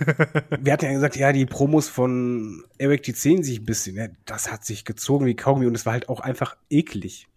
[0.60, 3.96] Wir hatten ja gesagt, ja, die Promos von Eric, die zählen sich ein bisschen.
[3.96, 7.28] Ja, das hat sich gezogen wie Kaugummi und es war halt auch einfach eklig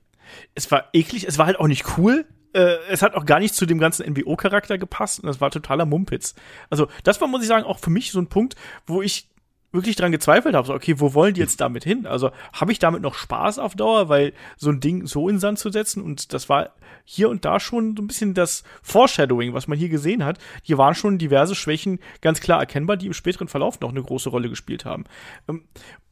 [0.56, 2.26] es war eklig, es war halt auch nicht cool.
[2.54, 5.86] Äh, es hat auch gar nicht zu dem ganzen NWO-Charakter gepasst und das war totaler
[5.86, 6.36] Mumpitz.
[6.70, 9.30] Also, das war, muss ich sagen, auch für mich so ein Punkt, wo ich
[9.74, 12.06] wirklich dran gezweifelt habe, so, okay, wo wollen die jetzt damit hin?
[12.06, 15.60] Also, habe ich damit noch Spaß auf Dauer, weil so ein Ding so in Sand
[15.60, 16.72] zu setzen und das war
[17.04, 20.40] hier und da schon so ein bisschen das Foreshadowing, was man hier gesehen hat.
[20.62, 24.30] Hier waren schon diverse Schwächen ganz klar erkennbar, die im späteren Verlauf noch eine große
[24.30, 25.06] Rolle gespielt haben.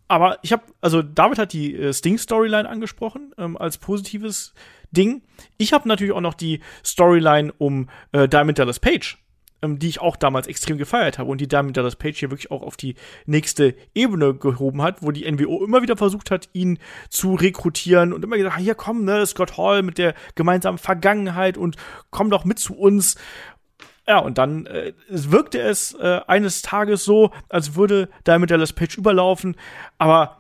[0.07, 4.53] Aber ich habe, also David hat die äh, Sting-Storyline angesprochen ähm, als positives
[4.91, 5.23] Ding.
[5.57, 9.17] Ich habe natürlich auch noch die Storyline um äh, Diamond Dallas Page,
[9.63, 12.51] ähm, die ich auch damals extrem gefeiert habe und die Diamond Dallas Page hier wirklich
[12.51, 16.77] auch auf die nächste Ebene gehoben hat, wo die NWO immer wieder versucht hat, ihn
[17.09, 21.77] zu rekrutieren und immer gesagt, hier komm, ne, Scott Hall mit der gemeinsamen Vergangenheit und
[22.11, 23.15] komm doch mit zu uns.
[24.07, 28.97] Ja, und dann äh, wirkte es äh, eines Tages so, als würde Diamond Dallas Page
[28.97, 29.55] überlaufen,
[29.97, 30.37] aber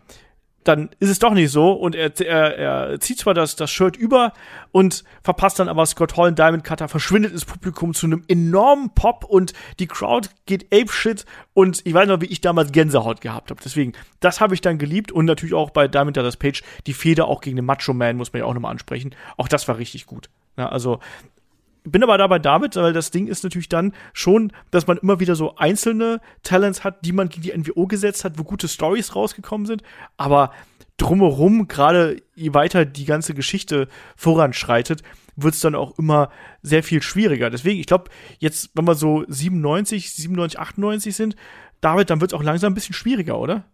[0.65, 3.95] dann ist es doch nicht so und er, er, er zieht zwar das, das Shirt
[3.95, 4.33] über
[4.71, 8.89] und verpasst dann aber Scott Hall und Diamond Cutter, verschwindet ins Publikum zu einem enormen
[8.89, 13.21] Pop und die Crowd geht ape shit und ich weiß noch, wie ich damals Gänsehaut
[13.21, 13.61] gehabt habe.
[13.63, 17.27] Deswegen, das habe ich dann geliebt und natürlich auch bei Diamond Dallas Page die Feder
[17.27, 19.15] auch gegen den Macho Man, muss man ja auch nochmal ansprechen.
[19.37, 20.29] Auch das war richtig gut.
[20.57, 20.99] Ja, also
[21.85, 25.35] bin aber dabei David, weil das Ding ist natürlich dann schon, dass man immer wieder
[25.35, 29.65] so einzelne Talents hat, die man gegen die NWO gesetzt hat, wo gute Stories rausgekommen
[29.65, 29.83] sind,
[30.17, 30.51] aber
[30.97, 35.03] drumherum, gerade je weiter die ganze Geschichte voranschreitet,
[35.35, 36.29] wird es dann auch immer
[36.61, 37.49] sehr viel schwieriger.
[37.49, 41.35] Deswegen, ich glaube, jetzt, wenn wir so 97, 97, 98 sind,
[41.81, 43.65] David, dann wird es auch langsam ein bisschen schwieriger, oder?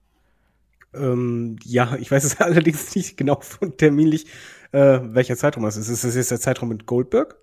[0.93, 4.25] Ähm, ja, ich weiß es allerdings nicht genau von terminlich,
[4.71, 5.89] äh, welcher Zeitraum das ist.
[5.89, 7.37] Ist das jetzt der Zeitraum mit Goldberg?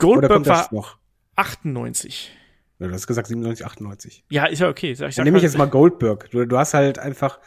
[0.00, 0.98] Goldberg war noch?
[1.36, 2.32] 98.
[2.78, 4.24] Ja, du hast gesagt 97, 98.
[4.30, 4.92] Ja, ist ja okay.
[4.92, 6.30] Ich sag Dann nehme ich halt jetzt mal Goldberg.
[6.30, 7.38] Du, du hast halt einfach,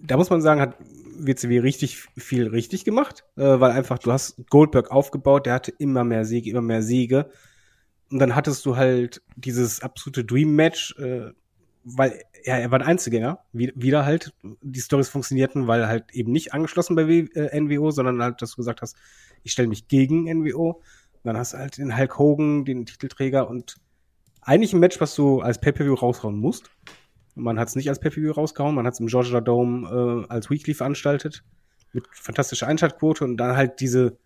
[0.00, 0.76] da muss man sagen, hat
[1.14, 6.04] WCW richtig viel richtig gemacht, äh, weil einfach du hast Goldberg aufgebaut, der hatte immer
[6.04, 7.30] mehr Siege, immer mehr Siege.
[8.10, 11.32] Und dann hattest du halt dieses absolute Dream-Match, äh,
[11.84, 14.34] weil ja, er war ein Einzelgänger, wie, wieder halt.
[14.62, 18.50] Die Stories funktionierten, weil halt eben nicht angeschlossen bei w, äh, NWO, sondern halt, dass
[18.50, 18.96] du gesagt hast,
[19.42, 20.82] ich stelle mich gegen NWO.
[21.24, 23.76] Dann hast du halt den Hulk Hogan, den Titelträger und
[24.40, 26.70] eigentlich ein Match, was du als Pay-Per-View raushauen musst.
[27.34, 30.50] Man hat es nicht als Pay-Per-View rausgehauen, man hat es im Georgia Dome äh, als
[30.50, 31.44] Weekly veranstaltet.
[31.92, 34.16] Mit fantastischer Einschaltquote und dann halt diese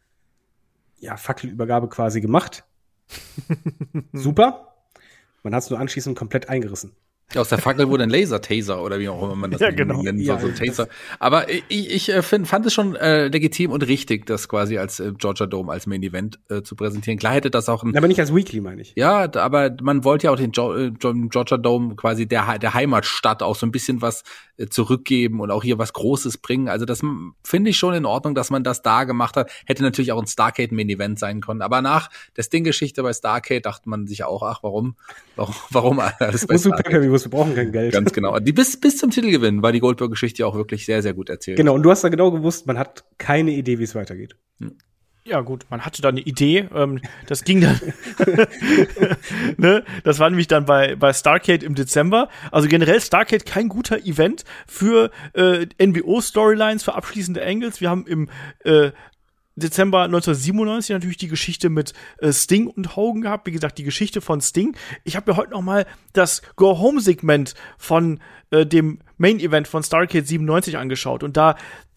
[0.99, 2.65] ja, Fackelübergabe quasi gemacht.
[4.13, 4.75] Super.
[5.43, 6.93] Man hat es nur anschließend komplett eingerissen.
[7.35, 10.01] Aus der Fackel wurde ein Laser-Taser oder wie auch immer man das ja, genau.
[10.01, 10.89] nennen soll, ja, so ein Taser.
[11.19, 15.01] Aber ich, ich äh, find, fand es schon äh, legitim und richtig, das quasi als
[15.01, 17.19] äh, Georgia Dome als Main Event äh, zu präsentieren.
[17.19, 17.97] Klar hätte das auch ein.
[17.97, 18.93] Aber nicht als Weekly, meine ich.
[18.95, 23.43] Ja, aber man wollte ja auch den jo äh, Georgia Dome quasi der, der Heimatstadt
[23.43, 24.23] auch so ein bisschen was
[24.71, 26.69] zurückgeben und auch hier was Großes bringen.
[26.69, 27.03] Also das
[27.45, 29.51] finde ich schon in Ordnung, dass man das da gemacht hat.
[29.67, 31.63] Hätte natürlich auch ein Starcade Main Event sein können.
[31.63, 34.97] Aber nach der Sting-Geschichte bei Starcade dachte man sich auch, ach, warum,
[35.37, 37.03] warum, warum alles bei Starcade?
[37.03, 37.93] Wir brauchen kein Geld.
[37.93, 38.39] Ganz genau.
[38.39, 41.57] Die bis, bis zum Titelgewinn war die Goldberg-Geschichte auch wirklich sehr, sehr gut erzählt.
[41.57, 44.37] Genau, und du hast da genau gewusst, man hat keine Idee, wie es weitergeht.
[45.27, 46.69] Ja, gut, man hatte da eine Idee.
[46.73, 47.81] Ähm, das ging dann.
[49.57, 49.85] ne?
[50.05, 52.29] Das war nämlich dann bei, bei Starcade im Dezember.
[52.53, 57.81] Also generell Starcade kein guter Event für äh, NWO-Storylines, für abschließende Angles.
[57.81, 58.29] Wir haben im
[58.63, 58.93] äh,
[59.57, 63.49] Dezember 1997 natürlich die Geschichte mit äh, Sting und Hogan gehabt.
[63.49, 64.77] Wie gesagt, die Geschichte von Sting.
[65.03, 70.77] Ich habe mir heute noch mal das Go-Home-Segment von äh, dem Main-Event von Starcade 97
[70.77, 71.25] angeschaut.
[71.25, 71.57] Und da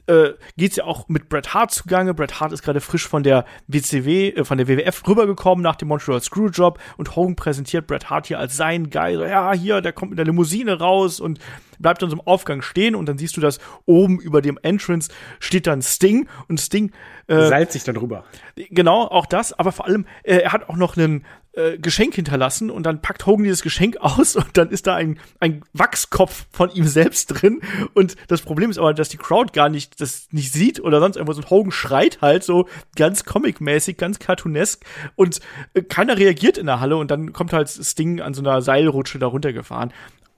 [0.09, 2.13] äh, geht's ja auch mit Bret Hart zugange.
[2.13, 5.87] Bret Hart ist gerade frisch von der WCW, äh, von der WWF rübergekommen nach dem
[5.89, 9.15] Montreal Screwjob und Hogan präsentiert Bret Hart hier als sein Guy.
[9.15, 11.39] So, ja, hier, der kommt mit der Limousine raus und
[11.77, 15.09] bleibt dann so im Aufgang stehen und dann siehst du, dass oben über dem Entrance
[15.39, 16.91] steht dann Sting und Sting
[17.27, 18.25] äh, Salzt sich dann rüber.
[18.55, 22.69] Genau, auch das, aber vor allem, äh, er hat auch noch ein äh, Geschenk hinterlassen
[22.69, 26.69] und dann packt Hogan dieses Geschenk aus und dann ist da ein, ein Wachskopf von
[26.71, 27.62] ihm selbst drin.
[27.93, 31.15] Und das Problem ist aber, dass die Crowd gar nicht das nicht sieht oder sonst
[31.15, 31.38] irgendwas.
[31.38, 34.85] Und Hogan schreit halt so ganz comic-mäßig, ganz cartoonesk
[35.15, 35.39] und
[35.73, 39.19] äh, keiner reagiert in der Halle und dann kommt halt Sting an so einer Seilrutsche
[39.19, 39.91] da runtergefahren.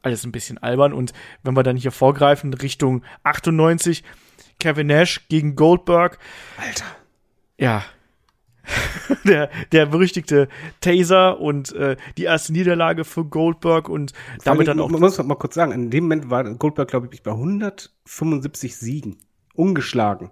[0.04, 4.04] Alles ein bisschen albern und wenn wir dann hier vorgreifen Richtung 98,
[4.60, 6.18] Kevin Nash gegen Goldberg.
[6.58, 6.86] Alter.
[7.58, 7.84] Ja.
[9.26, 10.48] der, der berüchtigte
[10.82, 14.90] Taser und äh, die erste Niederlage für Goldberg und damit dann auch.
[14.90, 19.18] Man muss mal kurz sagen, in dem Moment war Goldberg, glaube ich, bei 175 Siegen.
[19.54, 20.32] Ungeschlagen.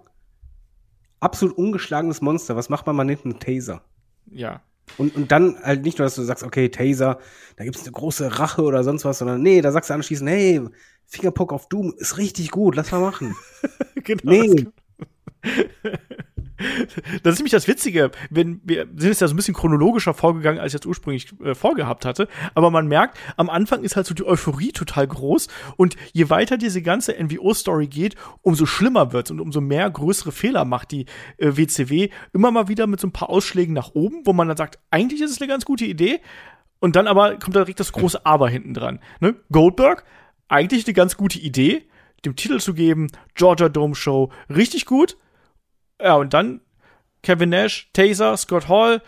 [1.20, 2.56] Absolut ungeschlagenes Monster.
[2.56, 3.82] Was macht man mal mit einem Taser?
[4.30, 4.62] Ja.
[4.96, 7.18] Und, und dann halt nicht nur, dass du sagst, okay, Taser,
[7.56, 10.62] da gibt's eine große Rache oder sonst was, sondern nee, da sagst du anschließend, hey,
[11.06, 13.36] Fingerpoke auf Doom ist richtig gut, lass mal machen.
[13.96, 14.22] genau.
[14.24, 14.66] Nee,
[17.22, 20.60] Das ist nämlich das Witzige, wenn wir sind jetzt ja so ein bisschen chronologischer vorgegangen,
[20.60, 24.14] als ich jetzt ursprünglich äh, vorgehabt hatte, aber man merkt, am Anfang ist halt so
[24.14, 29.40] die Euphorie total groß und je weiter diese ganze NWO-Story geht, umso schlimmer wird's und
[29.40, 31.06] umso mehr größere Fehler macht die
[31.38, 34.56] äh, WCW immer mal wieder mit so ein paar Ausschlägen nach oben, wo man dann
[34.56, 36.20] sagt, eigentlich ist es eine ganz gute Idee
[36.80, 39.00] und dann aber kommt da direkt das große Aber hinten dran.
[39.20, 39.36] Ne?
[39.52, 40.04] Goldberg,
[40.48, 41.82] eigentlich eine ganz gute Idee,
[42.24, 45.16] dem Titel zu geben, Georgia Dome Show, richtig gut.
[46.02, 46.60] Ja, und dann
[47.22, 49.02] Kevin Nash, Taser, Scott Hall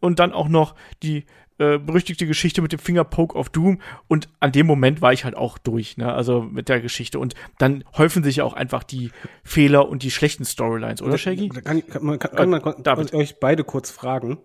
[0.00, 1.24] und dann auch noch die
[1.58, 3.80] äh, berüchtigte Geschichte mit dem Fingerpoke of Doom.
[4.08, 6.12] Und an dem Moment war ich halt auch durch, ne?
[6.12, 7.18] Also mit der Geschichte.
[7.18, 9.12] Und dann häufen sich ja auch einfach die
[9.44, 11.48] Fehler und die schlechten Storylines, oder Shaggy?
[11.48, 13.14] Kann, kann, man, kann, kann man kann, David.
[13.14, 14.38] euch beide kurz fragen,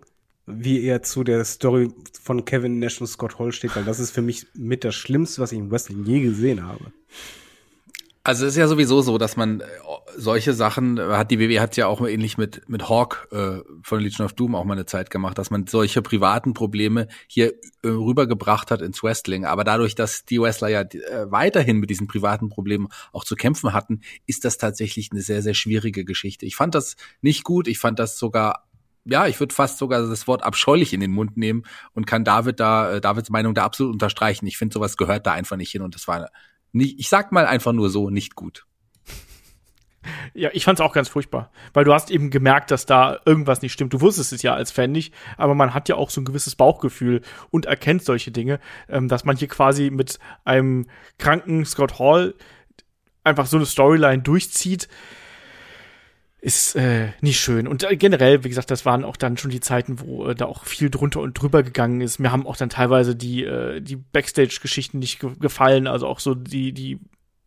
[0.46, 1.88] wie ihr zu der Story
[2.22, 5.42] von Kevin Nash und Scott Hall steht, weil das ist für mich mit das Schlimmste,
[5.42, 6.92] was ich im Wrestling je gesehen habe.
[8.22, 9.64] Also es ist ja sowieso so, dass man äh,
[10.14, 14.00] solche Sachen äh, hat die WWE hat ja auch ähnlich mit mit Hawk äh, von
[14.00, 17.88] Legion of Doom auch mal eine Zeit gemacht, dass man solche privaten Probleme hier äh,
[17.88, 19.46] rübergebracht hat ins Wrestling.
[19.46, 23.72] Aber dadurch, dass die Wrestler ja äh, weiterhin mit diesen privaten Problemen auch zu kämpfen
[23.72, 26.44] hatten, ist das tatsächlich eine sehr sehr schwierige Geschichte.
[26.44, 27.68] Ich fand das nicht gut.
[27.68, 28.66] Ich fand das sogar
[29.06, 31.62] ja, ich würde fast sogar das Wort abscheulich in den Mund nehmen
[31.94, 34.46] und kann David da, äh, Davids Meinung da absolut unterstreichen.
[34.46, 36.28] Ich finde, sowas gehört da einfach nicht hin und das war
[36.72, 38.66] ich sag mal einfach nur so, nicht gut.
[40.32, 43.72] Ja, ich fand's auch ganz furchtbar, weil du hast eben gemerkt, dass da irgendwas nicht
[43.72, 43.92] stimmt.
[43.92, 46.56] Du wusstest es ja als Fan nicht, aber man hat ja auch so ein gewisses
[46.56, 50.86] Bauchgefühl und erkennt solche Dinge, ähm, dass man hier quasi mit einem
[51.18, 52.34] kranken Scott Hall
[53.24, 54.88] einfach so eine Storyline durchzieht,
[56.40, 57.68] ist äh, nicht schön.
[57.68, 60.46] Und äh, generell, wie gesagt, das waren auch dann schon die Zeiten, wo äh, da
[60.46, 62.18] auch viel drunter und drüber gegangen ist.
[62.18, 66.34] Mir haben auch dann teilweise die, äh, die Backstage-Geschichten nicht ge gefallen, also auch so
[66.34, 66.98] die, die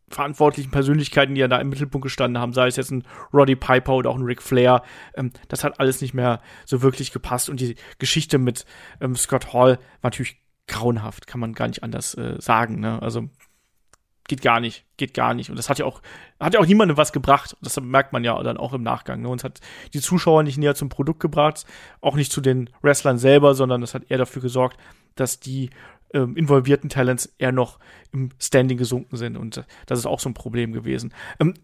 [0.09, 3.03] verantwortlichen Persönlichkeiten, die ja da im Mittelpunkt gestanden haben, sei es jetzt ein
[3.33, 4.83] Roddy Piper oder auch ein Ric Flair,
[5.15, 7.49] ähm, das hat alles nicht mehr so wirklich gepasst.
[7.49, 8.65] Und die Geschichte mit
[9.01, 12.79] ähm, Scott Hall war natürlich grauenhaft, kann man gar nicht anders äh, sagen.
[12.79, 13.01] Ne?
[13.01, 13.29] Also
[14.27, 15.49] geht gar nicht, geht gar nicht.
[15.49, 16.01] Und das hat ja auch,
[16.39, 17.57] hat ja auch niemandem was gebracht.
[17.61, 19.21] Das merkt man ja dann auch im Nachgang.
[19.21, 19.29] Ne?
[19.29, 19.59] Uns hat
[19.93, 21.65] die Zuschauer nicht näher zum Produkt gebracht,
[22.01, 24.77] auch nicht zu den Wrestlern selber, sondern das hat eher dafür gesorgt,
[25.15, 25.69] dass die
[26.13, 27.79] ähm, involvierten Talents eher noch
[28.11, 29.35] im Standing gesunken sind.
[29.35, 31.13] Und das ist auch so ein Problem gewesen.
[31.39, 31.55] Ähm,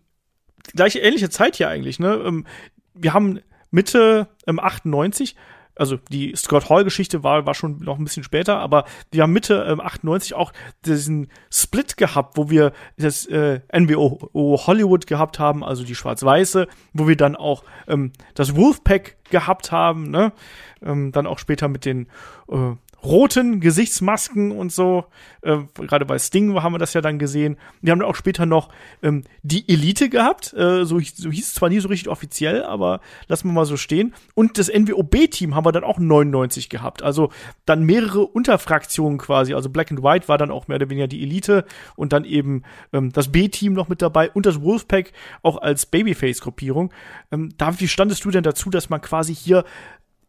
[0.76, 2.16] gleiche ähnliche Zeit hier eigentlich, ne?
[2.26, 2.46] Ähm,
[2.94, 3.40] wir haben
[3.72, 5.36] Mitte ähm, 98
[5.80, 9.66] also die Scott Hall-Geschichte war, war schon noch ein bisschen später, aber wir haben Mitte
[9.68, 10.52] ähm, 98 auch
[10.86, 17.08] diesen Split gehabt, wo wir das äh, NWO Hollywood gehabt haben, also die Schwarz-Weiße, wo
[17.08, 20.34] wir dann auch ähm, das Wolfpack gehabt haben, ne?
[20.82, 22.08] Ähm, dann auch später mit den
[22.50, 25.06] äh, roten Gesichtsmasken und so.
[25.42, 27.58] Äh, Gerade bei Sting haben wir das ja dann gesehen.
[27.82, 28.70] Wir haben dann auch später noch
[29.02, 30.54] ähm, die Elite gehabt.
[30.54, 33.78] Äh, so, so hieß es zwar nie so richtig offiziell, aber lassen wir mal so
[33.78, 34.14] stehen.
[34.36, 37.02] Und das NWOB-Team haben wir dann auch 99 gehabt.
[37.02, 37.32] Also
[37.66, 39.54] dann mehrere Unterfraktionen quasi.
[39.54, 42.64] Also Black and White war dann auch mehr oder weniger die Elite und dann eben
[42.94, 46.92] ähm, das B-Team noch mit dabei und das Wolfpack auch als Babyface-Gruppierung.
[47.32, 49.64] Ähm, David, wie standest du denn dazu, dass man quasi hier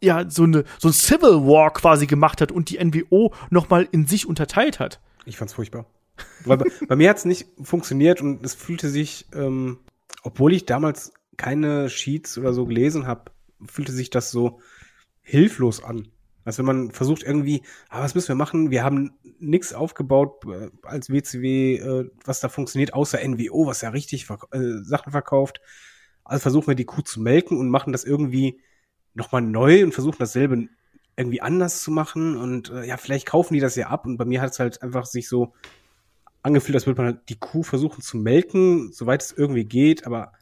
[0.03, 3.89] ja so eine so ein Civil War quasi gemacht hat und die NWO noch mal
[3.91, 5.01] in sich unterteilt hat.
[5.27, 5.87] Ich fand's furchtbar.
[6.45, 9.79] Weil bei, bei mir hat's nicht funktioniert und es fühlte sich, ähm,
[10.23, 13.31] obwohl ich damals keine Sheets oder so gelesen habe,
[13.67, 14.61] fühlte sich das so
[15.23, 16.09] hilflos an.
[16.45, 18.71] Als wenn man versucht irgendwie, ah, was müssen wir machen?
[18.71, 23.91] Wir haben nichts aufgebaut äh, als WCW, äh, was da funktioniert, außer NWO, was ja
[23.91, 25.61] richtig verk äh, Sachen verkauft.
[26.25, 28.61] Also versuchen wir die Kuh zu melken und machen das irgendwie
[29.15, 30.69] nochmal neu und versuchen dasselbe
[31.17, 34.25] irgendwie anders zu machen und äh, ja, vielleicht kaufen die das ja ab und bei
[34.25, 35.53] mir hat es halt einfach sich so
[36.43, 40.33] angefühlt, als würde man halt die Kuh versuchen zu melken, soweit es irgendwie geht, aber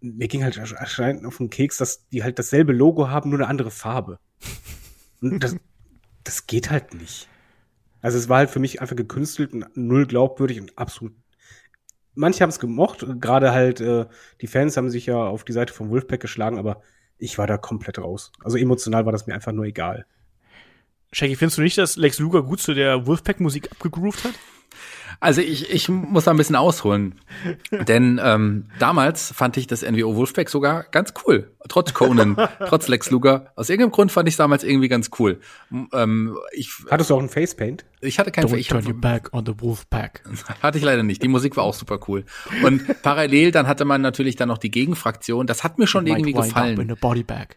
[0.00, 3.48] mir ging halt erscheint auf den Keks, dass die halt dasselbe Logo haben, nur eine
[3.48, 4.18] andere Farbe.
[5.20, 5.56] Und das,
[6.24, 7.28] das geht halt nicht.
[8.00, 11.14] Also es war halt für mich einfach gekünstelt und null glaubwürdig und absolut.
[12.14, 14.06] Manche haben es gemocht, gerade halt äh,
[14.40, 16.82] die Fans haben sich ja auf die Seite von Wolfpack geschlagen, aber
[17.18, 18.32] ich war da komplett raus.
[18.42, 20.06] Also emotional war das mir einfach nur egal.
[21.12, 24.34] Shaggy, findest du nicht, dass Lex Luger gut zu der Wolfpack-Musik abgegroovt hat?
[25.20, 27.14] Also ich, ich muss da ein bisschen ausholen.
[27.70, 31.52] Denn ähm, damals fand ich das NWO Wolfpack sogar ganz cool.
[31.68, 32.36] Trotz Conan,
[32.66, 33.52] trotz Lex Luger.
[33.56, 35.40] Aus irgendeinem Grund fand ich es damals irgendwie ganz cool.
[35.92, 37.84] Ähm, ich, Hattest du auch ein Facepaint?
[38.00, 40.22] Ich hatte kein Don't ich turn your back on the Wolfpack.
[40.62, 41.20] Hatte ich leider nicht.
[41.22, 42.24] Die Musik war auch super cool.
[42.62, 45.48] Und parallel dann hatte man natürlich dann noch die Gegenfraktion.
[45.48, 46.76] Das hat mir schon irgendwie gefallen.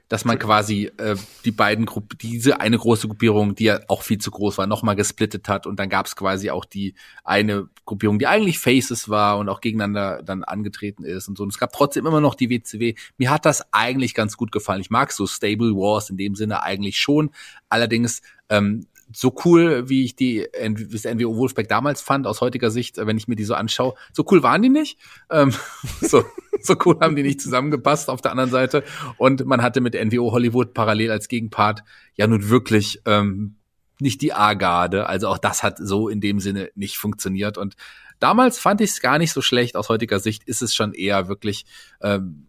[0.10, 4.18] Dass man quasi äh, die beiden Gruppen, diese eine große Gruppierung, die ja auch viel
[4.18, 5.68] zu groß war, nochmal gesplittet hat.
[5.68, 7.41] Und dann gab es quasi auch die eine
[7.86, 11.44] Gruppierung, die eigentlich Faces war und auch gegeneinander dann angetreten ist und so.
[11.44, 12.96] Und es gab trotzdem immer noch die WCW.
[13.18, 14.82] Mir hat das eigentlich ganz gut gefallen.
[14.82, 17.32] Ich mag so Stable Wars in dem Sinne eigentlich schon.
[17.70, 22.98] Allerdings ähm, so cool, wie ich die das NWO Wolfpack damals fand, aus heutiger Sicht,
[22.98, 24.98] wenn ich mir die so anschaue, so cool waren die nicht.
[25.30, 25.54] Ähm,
[26.02, 26.24] so,
[26.62, 28.84] so cool haben die nicht zusammengepasst auf der anderen Seite.
[29.18, 31.84] Und man hatte mit NWO Hollywood parallel als Gegenpart
[32.16, 33.56] ja nun wirklich ähm,
[34.02, 35.08] nicht die A-Garde.
[35.08, 37.58] Also auch das hat so in dem Sinne nicht funktioniert.
[37.58, 37.76] Und
[38.20, 39.76] damals fand ich es gar nicht so schlecht.
[39.76, 41.66] Aus heutiger Sicht ist es schon eher wirklich
[42.02, 42.48] ähm,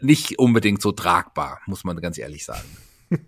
[0.00, 2.68] nicht unbedingt so tragbar, muss man ganz ehrlich sagen.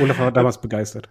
[0.00, 1.08] Olaf war damals begeistert.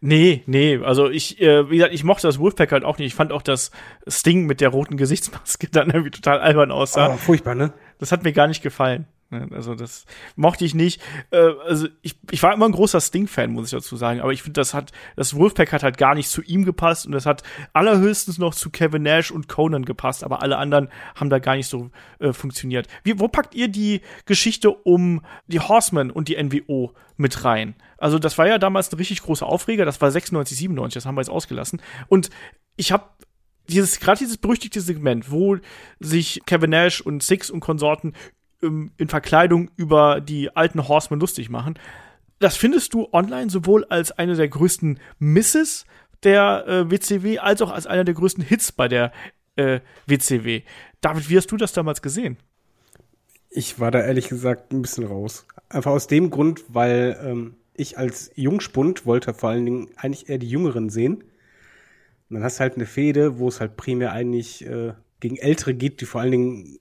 [0.00, 3.08] Nee, nee, also ich, äh, wie gesagt, ich mochte das Wolfpack halt auch nicht.
[3.08, 3.70] Ich fand auch, dass
[4.06, 7.14] Sting mit der roten Gesichtsmaske dann irgendwie total albern aussah.
[7.14, 7.72] Oh, furchtbar, ne?
[7.98, 9.06] Das hat mir gar nicht gefallen.
[9.30, 10.06] Also das
[10.36, 11.00] mochte ich nicht.
[11.30, 14.20] Äh, also ich, ich war immer ein großer Sting-Fan, muss ich dazu sagen.
[14.20, 17.12] Aber ich finde, das hat, das Wolfpack hat halt gar nicht zu ihm gepasst und
[17.12, 20.22] das hat allerhöchstens noch zu Kevin Nash und Conan gepasst.
[20.22, 22.86] Aber alle anderen haben da gar nicht so äh, funktioniert.
[23.02, 27.74] Wie, wo packt ihr die Geschichte um die Horsemen und die NWO mit rein?
[27.98, 29.84] Also das war ja damals ein richtig großer Aufreger.
[29.84, 30.94] Das war 96, 97.
[30.94, 31.82] Das haben wir jetzt ausgelassen.
[32.08, 32.30] Und
[32.76, 33.04] ich habe
[33.68, 35.58] dieses gerade dieses berüchtigte Segment, wo
[35.98, 38.12] sich Kevin Nash und Six und Konsorten
[38.60, 41.78] in Verkleidung über die alten Horsemen lustig machen.
[42.38, 45.86] Das findest du online sowohl als eine der größten Misses
[46.22, 49.12] der äh, WCW als auch als einer der größten Hits bei der
[49.56, 50.62] äh, WCW.
[51.00, 52.36] David, wie hast du das damals gesehen?
[53.50, 55.46] Ich war da ehrlich gesagt ein bisschen raus.
[55.68, 60.38] Einfach aus dem Grund, weil ähm, ich als Jungspund wollte vor allen Dingen eigentlich eher
[60.38, 61.24] die Jüngeren sehen.
[62.28, 65.74] Und dann hast du halt eine Fehde, wo es halt primär eigentlich äh, gegen Ältere
[65.74, 66.78] geht, die vor allen Dingen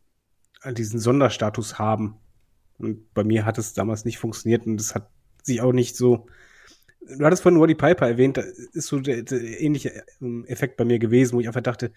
[0.74, 2.16] diesen Sonderstatus haben.
[2.78, 5.09] Und bei mir hat es damals nicht funktioniert und es hat
[5.43, 6.28] sich auch nicht so.
[6.99, 10.86] Du hattest vorhin Roddy Piper erwähnt, da ist so der, der ähnliche ähm, Effekt bei
[10.86, 11.91] mir gewesen, wo ich einfach dachte,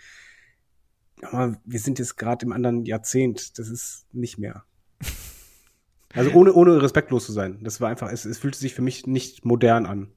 [1.23, 4.65] aber wir sind jetzt gerade im anderen Jahrzehnt, das ist nicht mehr.
[6.15, 7.59] Also ohne, ohne respektlos zu sein.
[7.63, 10.11] Das war einfach, es, es fühlte sich für mich nicht modern an.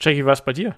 [0.00, 0.74] Jackie, was bei dir?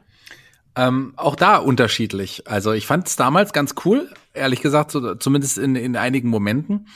[0.75, 2.49] Ähm, auch da unterschiedlich.
[2.49, 6.89] Also ich fand es damals ganz cool, ehrlich gesagt, so, zumindest in, in einigen Momenten,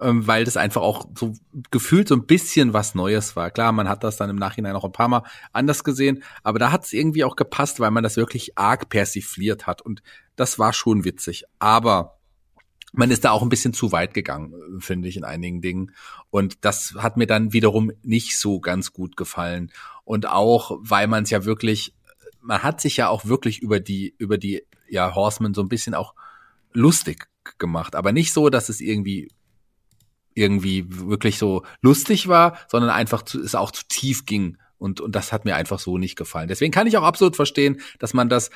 [0.00, 1.34] ähm, weil das einfach auch so
[1.70, 3.50] gefühlt so ein bisschen was Neues war.
[3.50, 5.22] Klar, man hat das dann im Nachhinein auch ein paar Mal
[5.52, 9.66] anders gesehen, aber da hat es irgendwie auch gepasst, weil man das wirklich arg persifliert
[9.66, 10.02] hat und
[10.36, 11.44] das war schon witzig.
[11.58, 12.18] Aber
[12.92, 15.92] man ist da auch ein bisschen zu weit gegangen, finde ich, in einigen Dingen.
[16.30, 19.70] Und das hat mir dann wiederum nicht so ganz gut gefallen.
[20.02, 21.94] Und auch, weil man es ja wirklich
[22.42, 25.94] man hat sich ja auch wirklich über die, über die, ja, Horsemen so ein bisschen
[25.94, 26.14] auch
[26.72, 27.94] lustig gemacht.
[27.94, 29.30] Aber nicht so, dass es irgendwie,
[30.34, 35.14] irgendwie wirklich so lustig war, sondern einfach zu, es auch zu tief ging, Und, und
[35.14, 36.48] das hat mir einfach so nicht gefallen.
[36.48, 38.50] Deswegen kann ich auch absolut verstehen, dass man das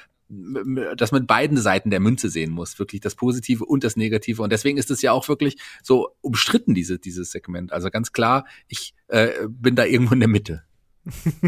[0.96, 4.42] dass man beiden Seiten der Münze sehen muss, wirklich das Positive und das Negative.
[4.42, 7.72] Und deswegen ist es ja auch wirklich so umstritten, diese, dieses Segment.
[7.72, 10.64] Also ganz klar, ich äh, bin da irgendwo in der Mitte.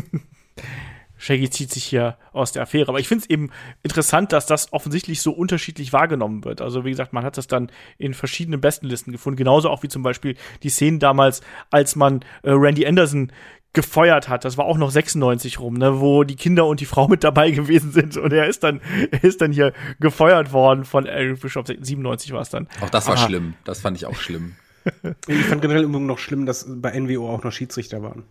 [1.16, 2.88] Shaggy zieht sich hier aus der Affäre.
[2.88, 3.50] Aber ich finde es eben
[3.82, 6.60] interessant, dass das offensichtlich so unterschiedlich wahrgenommen wird.
[6.60, 9.36] Also wie gesagt, man hat das dann in verschiedenen Bestenlisten gefunden.
[9.36, 11.40] Genauso auch wie zum Beispiel die Szenen damals,
[11.70, 13.32] als man äh, Randy Anderson
[13.76, 14.44] gefeuert hat.
[14.44, 17.50] Das war auch noch 96 rum, ne, wo die Kinder und die Frau mit dabei
[17.52, 21.66] gewesen sind und er ist dann er ist dann hier gefeuert worden von Eric Bischoff
[21.66, 22.68] 97 war es dann.
[22.80, 23.26] Auch das war Aha.
[23.26, 23.54] schlimm.
[23.64, 24.56] Das fand ich auch schlimm.
[25.28, 28.24] ich fand generell immer noch schlimm, dass bei NWO auch noch Schiedsrichter waren.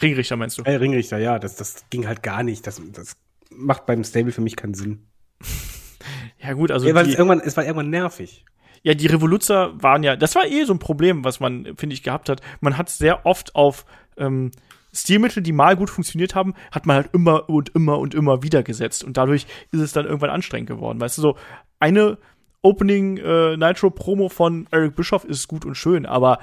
[0.00, 0.62] Ringrichter meinst du?
[0.62, 2.66] Äh, Ringrichter, ja, das, das ging halt gar nicht.
[2.66, 3.16] Das, das
[3.50, 5.06] macht beim Stable für mich keinen Sinn.
[6.38, 6.86] ja, gut, also.
[6.86, 8.44] Ja, weil es, irgendwann, es war irgendwann nervig.
[8.82, 12.02] Ja, die Revoluzer waren ja, das war eh so ein Problem, was man, finde ich,
[12.02, 12.42] gehabt hat.
[12.60, 13.86] Man hat sehr oft auf
[14.18, 14.50] ähm,
[14.92, 18.62] Stilmittel, die mal gut funktioniert haben, hat man halt immer und immer und immer wieder
[18.62, 19.02] gesetzt.
[19.02, 21.00] Und dadurch ist es dann irgendwann anstrengend geworden.
[21.00, 21.36] Weißt du, so
[21.80, 22.18] eine
[22.62, 26.38] Opening äh, Nitro Promo von Eric Bischoff ist gut und schön, aber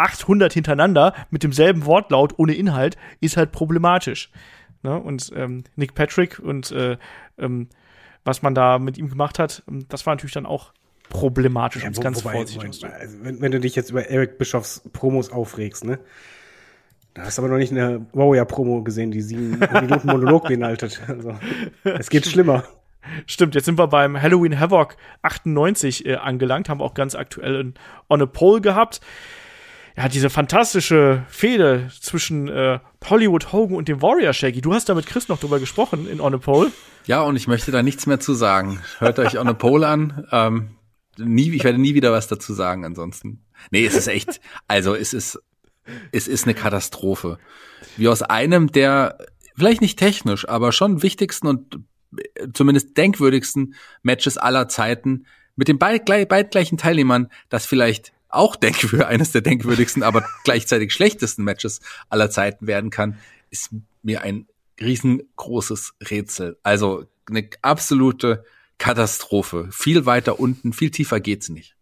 [0.00, 4.30] 800 hintereinander mit demselben Wortlaut ohne Inhalt ist halt problematisch.
[4.82, 4.98] Ne?
[4.98, 6.96] Und ähm, Nick Patrick und äh,
[7.38, 7.68] ähm,
[8.24, 10.72] was man da mit ihm gemacht hat, ähm, das war natürlich dann auch
[11.10, 14.82] problematisch, ja, es ganz vorsichtig zu also, wenn, wenn, du dich jetzt über Eric Bischofs
[14.92, 15.98] Promos aufregst, ne?
[17.14, 21.02] Da hast du aber noch nicht eine Warrior-Promo gesehen, die sieben Minuten Monolog beinhaltet.
[21.08, 21.34] Also,
[21.82, 22.62] es geht schlimmer.
[23.26, 27.60] Stimmt, jetzt sind wir beim Halloween Havoc 98 äh, angelangt, haben wir auch ganz aktuell
[27.60, 27.74] in
[28.08, 29.00] On a Pole gehabt
[30.00, 34.62] ja, diese fantastische Fehde zwischen äh, Hollywood Hogan und dem Warrior Shaggy.
[34.62, 36.72] Du hast da mit Chris noch drüber gesprochen in On a Pole.
[37.04, 38.80] Ja, und ich möchte da nichts mehr zu sagen.
[38.98, 40.26] Hört euch On a Pole an.
[40.32, 40.70] Ähm,
[41.18, 43.44] nie, ich werde nie wieder was dazu sagen ansonsten.
[43.70, 45.38] Nee, es ist echt, also es ist,
[46.12, 47.36] es ist eine Katastrophe.
[47.98, 49.18] Wie aus einem der,
[49.54, 51.78] vielleicht nicht technisch, aber schon wichtigsten und
[52.16, 55.26] äh, zumindest denkwürdigsten Matches aller Zeiten
[55.56, 60.92] mit den beid, beid gleichen Teilnehmern, das vielleicht auch denkwürdig, eines der denkwürdigsten, aber gleichzeitig
[60.92, 63.18] schlechtesten Matches aller Zeiten werden kann,
[63.50, 63.70] ist
[64.02, 64.46] mir ein
[64.80, 66.58] riesengroßes Rätsel.
[66.62, 68.44] Also eine absolute
[68.78, 69.68] Katastrophe.
[69.70, 71.76] Viel weiter unten, viel tiefer geht's nicht.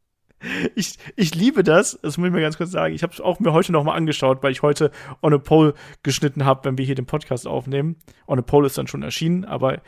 [0.77, 2.95] Ich, ich liebe das, das muss ich mir ganz kurz sagen.
[2.95, 5.75] Ich habe es auch mir heute noch mal angeschaut, weil ich heute On a Pole
[6.05, 7.97] geschnitten habe, wenn wir hier den Podcast aufnehmen.
[8.29, 9.81] On a Pole ist dann schon erschienen, aber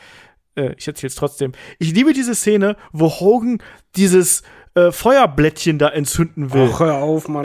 [0.56, 1.52] äh, ich erzähle es trotzdem.
[1.78, 3.62] Ich liebe diese Szene, wo Hogan
[3.96, 4.42] dieses
[4.74, 6.70] äh, Feuerblättchen da entzünden will.
[6.72, 7.44] Ach, hör auf, Mann.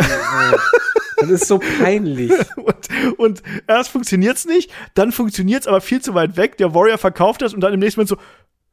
[1.19, 2.31] das ist so peinlich.
[2.57, 6.57] und, und erst funktioniert's nicht, dann funktioniert's aber viel zu weit weg.
[6.57, 8.17] Der Warrior verkauft das und dann im nächsten Moment so,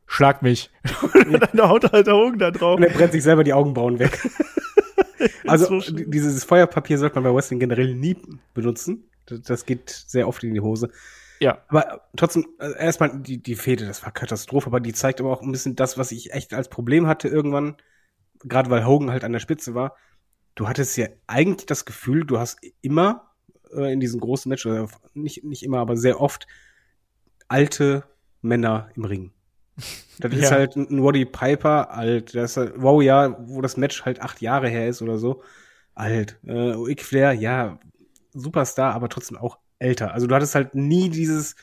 [0.06, 0.70] schlag mich.
[1.14, 2.76] und dann haut halt der Hogan da drauf.
[2.76, 4.18] Und er brennt sich selber die Augenbrauen weg.
[5.46, 8.16] also so dieses Feuerpapier sollte man bei Wrestling generell nie
[8.54, 9.08] benutzen.
[9.26, 10.90] Das geht sehr oft in die Hose.
[11.43, 11.59] Ja.
[11.68, 15.43] Aber trotzdem, also erstmal die, die Fehde, das war Katastrophe, aber die zeigt aber auch
[15.43, 17.76] ein bisschen das, was ich echt als Problem hatte irgendwann
[18.45, 19.97] gerade weil Hogan halt an der Spitze war,
[20.55, 23.32] du hattest ja eigentlich das Gefühl, du hast immer
[23.72, 26.47] äh, in diesen großen Matches, oder nicht, nicht immer, aber sehr oft
[27.49, 28.05] alte
[28.40, 29.32] Männer im Ring.
[30.18, 30.38] Das ja.
[30.38, 34.20] ist halt ein Roddy Piper alt, das ist halt, wow, ja, wo das Match halt
[34.20, 35.43] acht Jahre her ist oder so,
[35.95, 36.38] alt.
[36.45, 37.78] Äh, Flair, ja,
[38.34, 40.14] Superstar, aber trotzdem auch älter.
[40.14, 41.56] Also du hattest halt nie dieses,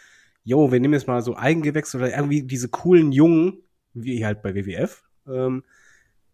[0.43, 3.63] yo, wir nehmen jetzt mal so Eigengewächs oder irgendwie diese coolen Jungen,
[3.93, 5.63] wie halt bei WWF, ähm,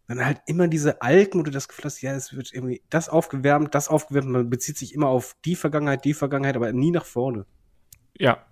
[0.08, 3.10] dann halt immer diese alten, wo du das Gefühl hast, ja, es wird irgendwie das
[3.10, 7.06] aufgewärmt, das aufgewärmt, man bezieht sich immer auf die Vergangenheit, die Vergangenheit, aber nie nach
[7.06, 7.46] vorne.
[8.18, 8.46] Ja,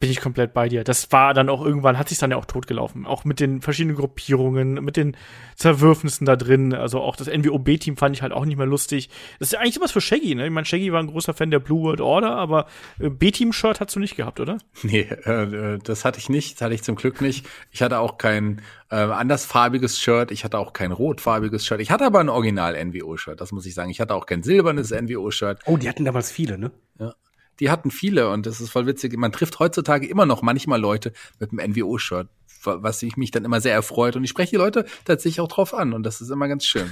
[0.00, 0.82] bin ich komplett bei dir.
[0.82, 3.04] Das war dann auch irgendwann, hat sich dann ja auch totgelaufen.
[3.04, 5.14] Auch mit den verschiedenen Gruppierungen, mit den
[5.56, 6.72] Zerwürfnissen da drin.
[6.72, 9.10] Also auch das NWO-B-Team fand ich halt auch nicht mehr lustig.
[9.38, 10.46] Das ist ja eigentlich sowas für Shaggy, ne?
[10.46, 12.66] Ich meine, Shaggy war ein großer Fan der Blue World Order, aber
[12.98, 14.58] äh, B-Team-Shirt hast du nicht gehabt, oder?
[14.82, 16.54] Nee, äh, äh, das hatte ich nicht.
[16.54, 17.46] Das hatte ich zum Glück nicht.
[17.70, 20.30] Ich hatte auch kein äh, andersfarbiges Shirt.
[20.30, 21.82] Ich hatte auch kein rotfarbiges Shirt.
[21.82, 23.90] Ich hatte aber ein Original-NWO-Shirt, das muss ich sagen.
[23.90, 25.60] Ich hatte auch kein silbernes NWO-Shirt.
[25.66, 26.70] Oh, die hatten damals viele, ne?
[26.98, 27.14] Ja
[27.60, 29.16] die hatten viele und das ist voll witzig.
[29.16, 32.28] Man trifft heutzutage immer noch manchmal Leute mit einem NWO-Shirt,
[32.64, 35.74] was ich mich dann immer sehr erfreut und ich spreche die Leute tatsächlich auch drauf
[35.74, 36.90] an und das ist immer ganz schön.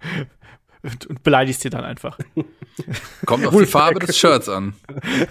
[0.82, 2.18] und beleidigst dir dann einfach.
[3.26, 4.74] Kommt auf die Farbe des Shirts an.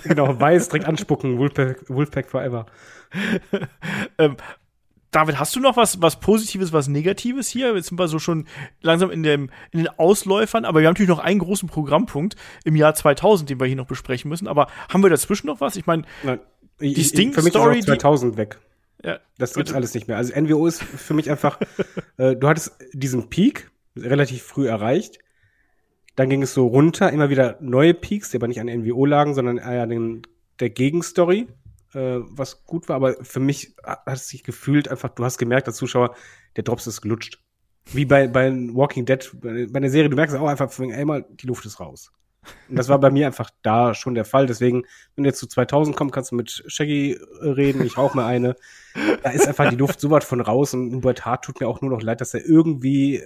[0.04, 2.66] Genau, weiß direkt anspucken, Wolfpack, Wolfpack forever.
[4.18, 4.38] ähm,
[5.12, 7.76] David, hast du noch was, was Positives, was Negatives hier?
[7.76, 8.47] Jetzt sind wir so schon
[8.82, 12.78] langsam in, dem, in den Ausläufern, aber wir haben natürlich noch einen großen Programmpunkt im
[12.78, 14.47] Jahr 2000, den wir hier noch besprechen müssen.
[14.47, 15.76] Aber haben wir dazwischen noch was?
[15.76, 16.03] Ich meine,
[16.80, 17.82] die Sting-Story.
[17.82, 18.59] 2000 weg.
[19.03, 20.18] Ja, das gibt's alles nicht mehr.
[20.18, 21.59] Also NWO ist für mich einfach,
[22.18, 25.20] äh, du hattest diesen Peak relativ früh erreicht.
[26.16, 29.34] Dann ging es so runter, immer wieder neue Peaks, die aber nicht an NWO lagen,
[29.34, 30.22] sondern eher den,
[30.59, 31.47] der Gegenstory,
[31.94, 32.96] äh, was gut war.
[32.96, 36.16] Aber für mich hat es sich gefühlt einfach, du hast gemerkt als Zuschauer,
[36.56, 37.39] der Drops ist gelutscht.
[37.86, 41.66] Wie bei, bei Walking Dead, bei, der Serie, du merkst auch einfach, einmal, die Luft
[41.66, 42.12] ist raus.
[42.70, 44.48] Und das war bei mir einfach da schon der Fall.
[44.48, 44.84] Deswegen,
[45.16, 47.86] wenn du jetzt zu 2000 kommst, kannst du mit Shaggy äh, reden.
[47.86, 48.56] Ich rauche mal eine.
[49.24, 50.74] Da ist einfach die Luft so weit von raus.
[50.74, 53.24] Und Hubert Hart tut mir auch nur noch leid, dass er irgendwie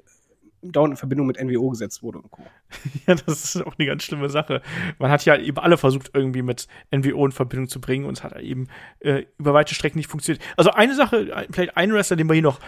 [0.72, 2.44] dauernd in Verbindung mit NWO gesetzt wurde und Co.
[3.08, 4.62] Ja, das ist auch eine ganz schlimme Sache.
[5.00, 8.24] Man hat ja eben alle versucht, irgendwie mit NWO in Verbindung zu bringen und es
[8.24, 8.68] hat eben
[9.00, 10.44] äh, über weite Strecken nicht funktioniert.
[10.58, 12.60] Also eine Sache, vielleicht ein Wrestler, den wir hier noch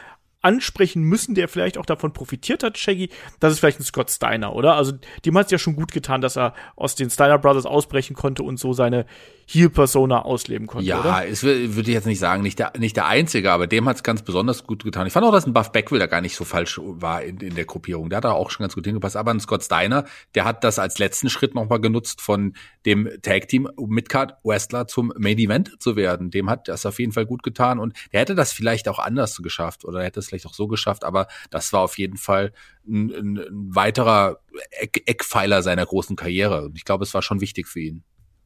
[0.42, 3.10] ansprechen müssen, der vielleicht auch davon profitiert hat, Shaggy,
[3.40, 4.76] das ist vielleicht ein Scott Steiner, oder?
[4.76, 4.94] Also
[5.26, 8.44] dem hat es ja schon gut getan, dass er aus den Steiner Brothers ausbrechen konnte
[8.44, 9.06] und so seine
[9.50, 11.26] Heel-Persona ausleben konnte, ja, oder?
[11.26, 14.04] es würde ich jetzt nicht sagen, nicht der, nicht der Einzige, aber dem hat es
[14.04, 15.08] ganz besonders gut getan.
[15.08, 17.56] Ich fand auch, dass ein Buff Beckwell da gar nicht so falsch war in, in
[17.56, 18.10] der Gruppierung.
[18.10, 19.16] Der hat da auch schon ganz gut hingepasst.
[19.16, 20.04] Aber ein Scott Steiner,
[20.36, 25.38] der hat das als letzten Schritt nochmal genutzt, von dem Tag-Team Midcard Wrestler zum Main
[25.38, 26.30] Event zu werden.
[26.30, 29.38] Dem hat das auf jeden Fall gut getan und der hätte das vielleicht auch anders
[29.42, 32.54] geschafft oder hätte es vielleicht auch so geschafft, aber das war auf jeden Fall
[32.88, 34.40] ein, ein, ein weiterer
[34.72, 36.66] Eck, Eckpfeiler seiner großen Karriere.
[36.66, 38.04] Und ich glaube, es war schon wichtig für ihn.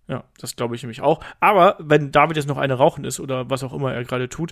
[0.07, 1.23] Ja, das glaube ich nämlich auch.
[1.39, 4.51] Aber wenn David jetzt noch eine rauchen ist oder was auch immer er gerade tut,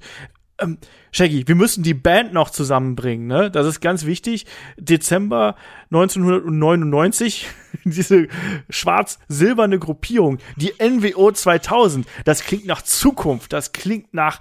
[0.62, 0.78] ähm,
[1.12, 3.49] Shaggy, wir müssen die Band noch zusammenbringen, ne?
[3.49, 4.45] Das ist ganz wichtig.
[4.78, 5.55] Dezember
[5.91, 7.47] 1999,
[7.84, 8.28] diese
[8.70, 14.39] schwarz-silberne Gruppierung, die NWO 2000, das klingt nach Zukunft, das klingt nach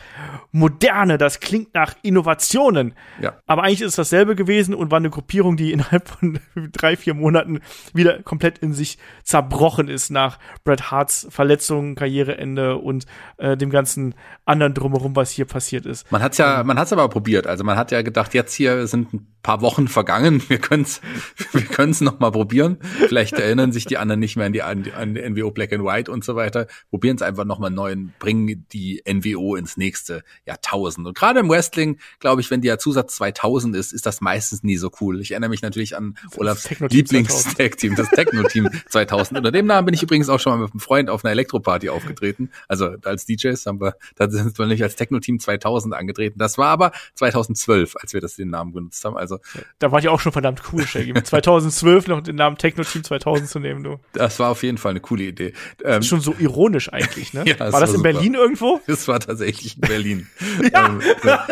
[0.52, 2.94] Moderne, das klingt nach Innovationen.
[3.20, 3.38] Ja.
[3.46, 6.38] Aber eigentlich ist es dasselbe gewesen und war eine Gruppierung, die innerhalb von
[6.72, 7.60] drei, vier Monaten
[7.94, 13.06] wieder komplett in sich zerbrochen ist nach Bret Harts Verletzungen, Karriereende und
[13.38, 14.14] äh, dem ganzen
[14.44, 16.07] anderen drumherum, was hier passiert ist.
[16.10, 17.46] Man hat's ja, man hat's aber probiert.
[17.46, 21.00] Also man hat ja gedacht, jetzt hier sind ein paar Wochen vergangen, wir können's,
[21.52, 22.78] wir können's noch mal probieren.
[23.08, 25.84] Vielleicht erinnern sich die anderen nicht mehr an die, an die, an NWO Black and
[25.84, 26.66] White und so weiter.
[26.90, 31.06] Probieren es einfach noch mal neu und bringen die NWO ins nächste Jahrtausend.
[31.06, 34.76] Und gerade im Wrestling, glaube ich, wenn der Zusatz 2000 ist, ist das meistens nie
[34.76, 35.20] so cool.
[35.20, 39.38] Ich erinnere mich natürlich an Olafs Lieblings-Tag-Team, das Techno-Team 2000.
[39.38, 41.88] Unter dem Namen bin ich übrigens auch schon mal mit einem Freund auf einer Elektroparty
[41.88, 42.50] aufgetreten.
[42.66, 46.38] Also als DJs haben wir, da sind wir nicht als Techno-Team 2000 angetreten.
[46.38, 49.16] Das war aber 2012, als wir das den Namen genutzt haben.
[49.16, 49.38] Also
[49.78, 51.12] Da war ich auch schon verdammt cool, Shaggy.
[51.12, 53.98] Mit 2012 noch den Namen Techno Team 2000 zu nehmen, du.
[54.12, 55.52] das war auf jeden Fall eine coole Idee.
[55.84, 57.44] Ähm, Ist schon so ironisch eigentlich, ne?
[57.48, 58.12] Ja, das war das war in super.
[58.12, 58.80] Berlin irgendwo?
[58.86, 60.26] das war tatsächlich in Berlin.
[60.74, 61.46] ähm, ja.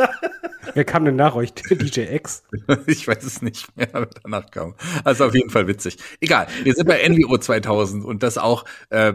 [0.74, 1.54] Wer kam denn nach euch?
[1.70, 2.42] DJ X?
[2.86, 4.74] Ich weiß es nicht mehr, wer danach kam.
[5.04, 5.96] Also auf jeden Fall witzig.
[6.20, 9.14] Egal, wir sind bei NWO 2000 und das auch, äh,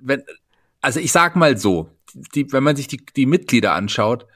[0.00, 0.22] wenn,
[0.80, 1.90] also ich sag mal so,
[2.34, 4.26] die, wenn man sich die, die Mitglieder anschaut,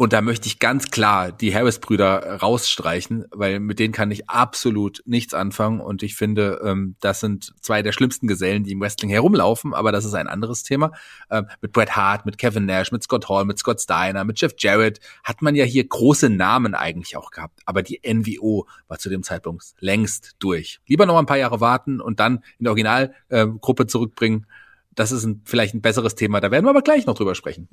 [0.00, 5.02] und da möchte ich ganz klar die Harris-Brüder rausstreichen, weil mit denen kann ich absolut
[5.06, 5.80] nichts anfangen.
[5.80, 9.90] Und ich finde, ähm, das sind zwei der schlimmsten Gesellen, die im Wrestling herumlaufen, aber
[9.90, 10.92] das ist ein anderes Thema.
[11.32, 14.54] Ähm, mit Bret Hart, mit Kevin Nash, mit Scott Hall, mit Scott Steiner, mit Jeff
[14.56, 17.58] Jarrett hat man ja hier große Namen eigentlich auch gehabt.
[17.66, 20.78] Aber die NWO war zu dem Zeitpunkt längst durch.
[20.86, 24.46] Lieber noch ein paar Jahre warten und dann in die Originalgruppe zurückbringen.
[24.94, 26.40] Das ist ein, vielleicht ein besseres Thema.
[26.40, 27.68] Da werden wir aber gleich noch drüber sprechen.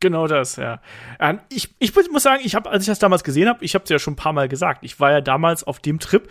[0.00, 0.80] Genau das, ja.
[1.18, 3.84] Ähm, Ich, ich muss sagen, ich habe, als ich das damals gesehen habe, ich habe
[3.84, 6.28] es ja schon ein paar Mal gesagt, ich war ja damals auf dem Trip.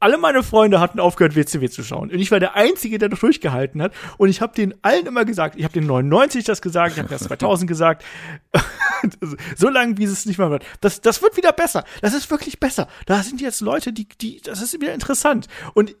[0.00, 2.10] Alle meine Freunde hatten aufgehört, WCW zu schauen.
[2.10, 3.92] Und ich war der Einzige, der noch durchgehalten hat.
[4.18, 7.08] Und ich habe den allen immer gesagt, ich habe den 99 das gesagt, ich habe
[7.08, 8.04] das 2000 gesagt.
[9.56, 10.64] so lange, wie es nicht mehr wird.
[10.80, 11.84] Das, das wird wieder besser.
[12.02, 12.88] Das ist wirklich besser.
[13.06, 15.46] Da sind jetzt Leute, die, die, das ist wieder interessant.
[15.72, 15.94] Und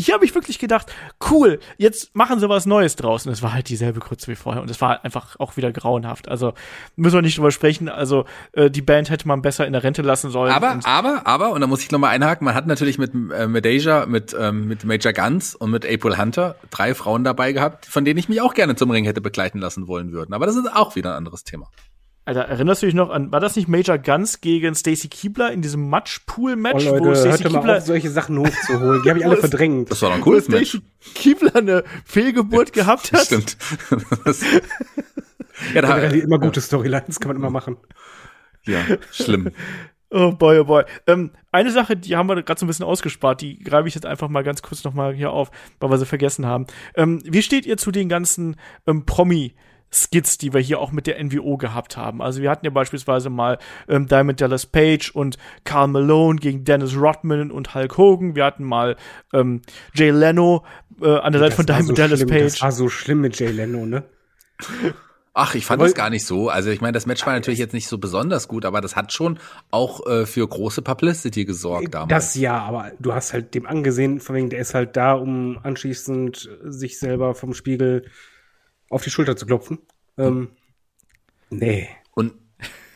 [0.00, 0.92] hier habe ich wirklich gedacht,
[1.30, 3.26] cool, jetzt machen sie was Neues draus.
[3.26, 4.62] Und es war halt dieselbe Grütze wie vorher.
[4.62, 6.28] Und es war einfach auch wieder grauenhaft.
[6.28, 6.54] Also
[6.96, 7.88] müssen wir nicht drüber sprechen.
[7.88, 10.52] Also äh, die Band hätte man besser in der Rente lassen sollen.
[10.52, 13.46] Aber, Und aber, aber, und da muss ich nochmal einhaken, man hat natürlich mit, äh,
[13.46, 17.86] mit Asia, mit, ähm, mit Major Guns und mit April Hunter drei Frauen dabei gehabt,
[17.86, 20.34] von denen ich mich auch gerne zum Ring hätte begleiten lassen wollen würden.
[20.34, 21.68] Aber das ist auch wieder ein anderes Thema.
[22.30, 25.62] Alter, erinnerst du dich noch an, war das nicht Major Guns gegen Stacy Keebler in
[25.62, 29.02] diesem Oh Matchpool-Match, Leute, hört doch mal auf, solche Sachen hochzuholen.
[29.02, 29.90] Die habe ich alle verdrängt.
[29.90, 30.68] Das war doch ein wo cooles Match.
[30.68, 33.22] Stacy Keebler eine Fehlgeburt gehabt hat?
[33.26, 33.56] Stimmt.
[34.24, 34.42] Das-
[35.74, 37.76] ja, da, Generell immer gute Storylines kann man immer machen.
[38.64, 38.78] ja,
[39.10, 39.50] schlimm.
[40.10, 40.84] Oh boy, oh boy.
[41.08, 44.06] Ähm, eine Sache, die haben wir gerade so ein bisschen ausgespart, die greife ich jetzt
[44.06, 45.50] einfach mal ganz kurz noch mal hier auf,
[45.80, 46.66] weil wir sie vergessen haben.
[46.94, 48.54] Ähm, wie steht ihr zu den ganzen
[48.86, 49.54] ähm, Promi-
[49.92, 52.22] Skits, die wir hier auch mit der NWO gehabt haben.
[52.22, 56.96] Also wir hatten ja beispielsweise mal ähm, Diamond Dallas Page und Carl Malone gegen Dennis
[56.96, 58.34] Rodman und Hulk Hogan.
[58.36, 58.96] Wir hatten mal
[59.32, 59.62] ähm,
[59.94, 60.64] Jay Leno
[61.00, 62.42] äh, an der Seite von Diamond so Dallas schlimm, Page.
[62.44, 64.04] Das war so schlimm mit Jay Leno, ne?
[65.32, 66.48] Ach, ich fand das gar nicht so.
[66.48, 69.12] Also ich meine, das Match war natürlich jetzt nicht so besonders gut, aber das hat
[69.12, 69.38] schon
[69.70, 72.10] auch äh, für große Publicity gesorgt damals.
[72.10, 75.58] Das ja, aber du hast halt dem angesehen, von wegen, der ist halt da, um
[75.62, 78.04] anschließend sich selber vom Spiegel
[78.90, 79.78] auf die Schulter zu klopfen.
[80.18, 80.50] Ähm,
[81.48, 81.88] nee.
[82.12, 82.34] Und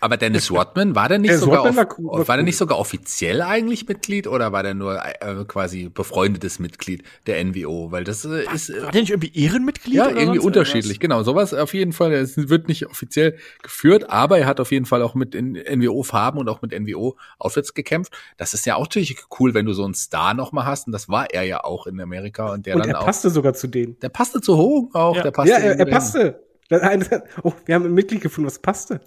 [0.05, 2.79] aber Dennis Rodman war der nicht sogar off- war cool- war, war der nicht sogar
[2.79, 7.91] offiziell eigentlich Mitglied oder war der nur äh, quasi befreundetes Mitglied der NWO?
[7.91, 9.95] Weil das äh, ist äh, War der nicht irgendwie Ehrenmitglied?
[9.95, 11.01] ja oder irgendwie unterschiedlich.
[11.01, 12.13] Genau, sowas auf jeden Fall.
[12.13, 16.03] Es wird nicht offiziell geführt, aber er hat auf jeden Fall auch mit in NWO
[16.03, 18.13] Farben und auch mit NWO Outfits gekämpft.
[18.37, 20.93] Das ist ja auch natürlich cool, wenn du so einen Star noch mal hast und
[20.93, 23.55] das war er ja auch in Amerika und der Und dann er auch passte sogar
[23.55, 23.99] zu denen.
[24.01, 25.23] der passte zu Hogan auch, Ja.
[25.23, 26.41] der passte ja, er, er passte.
[27.43, 29.01] Oh, wir haben ein Mitglied gefunden, was passte.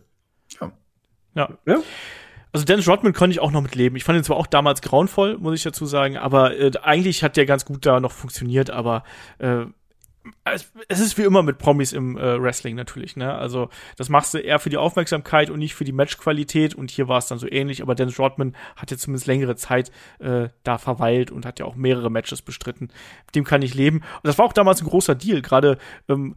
[0.61, 0.71] Ja.
[1.37, 1.49] Ja.
[1.65, 1.77] Ja?
[2.51, 3.95] Also Dennis Rodman konnte ich auch noch mit leben.
[3.95, 7.37] Ich fand ihn zwar auch damals grauenvoll, muss ich dazu sagen, aber äh, eigentlich hat
[7.37, 9.03] der ganz gut da noch funktioniert, aber
[9.37, 9.65] äh,
[10.43, 13.33] es, es ist wie immer mit Promis im äh, Wrestling natürlich, ne?
[13.33, 17.07] Also das machst du eher für die Aufmerksamkeit und nicht für die Matchqualität und hier
[17.07, 20.77] war es dann so ähnlich, aber Dennis Rodman hat ja zumindest längere Zeit äh, da
[20.77, 22.89] verweilt und hat ja auch mehrere Matches bestritten.
[23.25, 23.97] Mit dem kann ich leben.
[23.97, 25.77] Und das war auch damals ein großer Deal, gerade
[26.09, 26.35] ähm,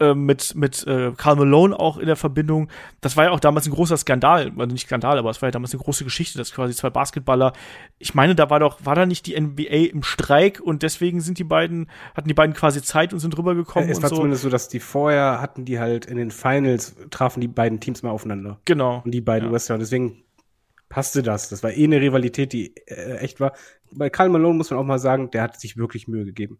[0.00, 2.68] äh, mit, mit äh, Karl Malone auch in der Verbindung.
[3.00, 5.50] Das war ja auch damals ein großer Skandal, also nicht Skandal, aber es war ja
[5.52, 7.52] damals eine große Geschichte, dass quasi zwei Basketballer,
[7.98, 11.38] ich meine, da war doch, war da nicht die NBA im Streik und deswegen sind
[11.38, 14.16] die beiden, hatten die beiden quasi Zeit und sind rübergekommen es und war so.
[14.16, 18.02] zumindest so, dass die vorher hatten die halt in den Finals, trafen die beiden Teams
[18.02, 18.58] mal aufeinander.
[18.64, 19.02] Genau.
[19.04, 19.52] Und die beiden Ja.
[19.52, 19.74] Wrestler.
[19.74, 20.24] Und deswegen
[20.88, 21.48] passte das.
[21.48, 23.52] Das war eh eine Rivalität, die äh, echt war.
[23.92, 26.58] Bei Karl Malone muss man auch mal sagen, der hat sich wirklich Mühe gegeben.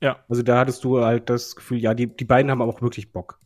[0.00, 0.18] Ja.
[0.28, 3.38] Also da hattest du halt das Gefühl, ja, die, die beiden haben auch wirklich Bock.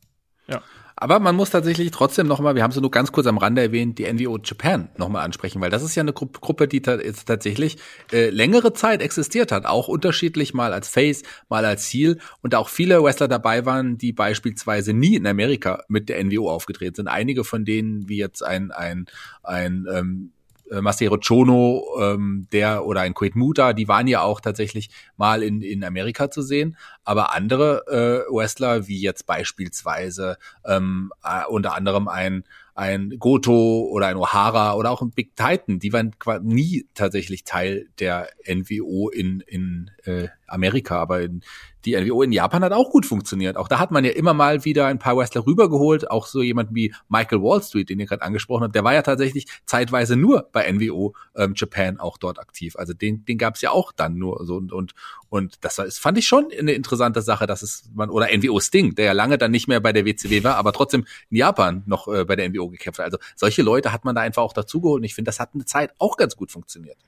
[1.01, 3.63] Aber man muss tatsächlich trotzdem noch mal, wir haben sie nur ganz kurz am Rande
[3.63, 6.83] erwähnt, die NWO Japan noch mal ansprechen, weil das ist ja eine Gru Gruppe, die
[6.83, 7.77] ta jetzt tatsächlich
[8.13, 12.69] äh, längere Zeit existiert hat, auch unterschiedlich mal als Face, mal als Heel und auch
[12.69, 17.09] viele Wrestler dabei waren, die beispielsweise nie in Amerika mit der NWO aufgetreten sind.
[17.09, 19.07] Einige von denen, wie jetzt ein ein
[19.45, 20.33] ein ähm,
[20.71, 25.43] äh, Masero Chono, ähm, der oder ein Quaid Muta, die waren ja auch tatsächlich mal
[25.43, 26.77] in, in Amerika zu sehen.
[27.05, 27.85] Aber andere
[28.29, 32.45] äh, Wrestler, wie jetzt beispielsweise ähm, äh, unter anderem ein
[32.79, 37.89] ein Goto oder ein O'Hara oder auch ein Big Titan, die waren nie tatsächlich Teil
[37.99, 41.43] der NWO in, in äh, Amerika, aber in,
[41.85, 43.57] die NWO in Japan hat auch gut funktioniert.
[43.57, 46.75] Auch da hat man ja immer mal wieder ein paar Wrestler rübergeholt, auch so jemand
[46.75, 50.71] wie Michael Wallstreet, den ihr gerade angesprochen habt, der war ja tatsächlich zeitweise nur bei
[50.71, 52.77] NWO ähm, Japan auch dort aktiv.
[52.77, 54.95] Also den, den gab es ja auch dann nur so und und
[55.31, 58.95] und das ist, fand ich schon eine interessante Sache, dass es man oder NWO Sting,
[58.95, 62.09] der ja lange dann nicht mehr bei der WCW war, aber trotzdem in Japan noch
[62.09, 63.01] äh, bei der NWO gekämpft.
[63.01, 65.65] Also solche Leute hat man da einfach auch dazugeholt und ich finde, das hat eine
[65.65, 66.99] Zeit auch ganz gut funktioniert.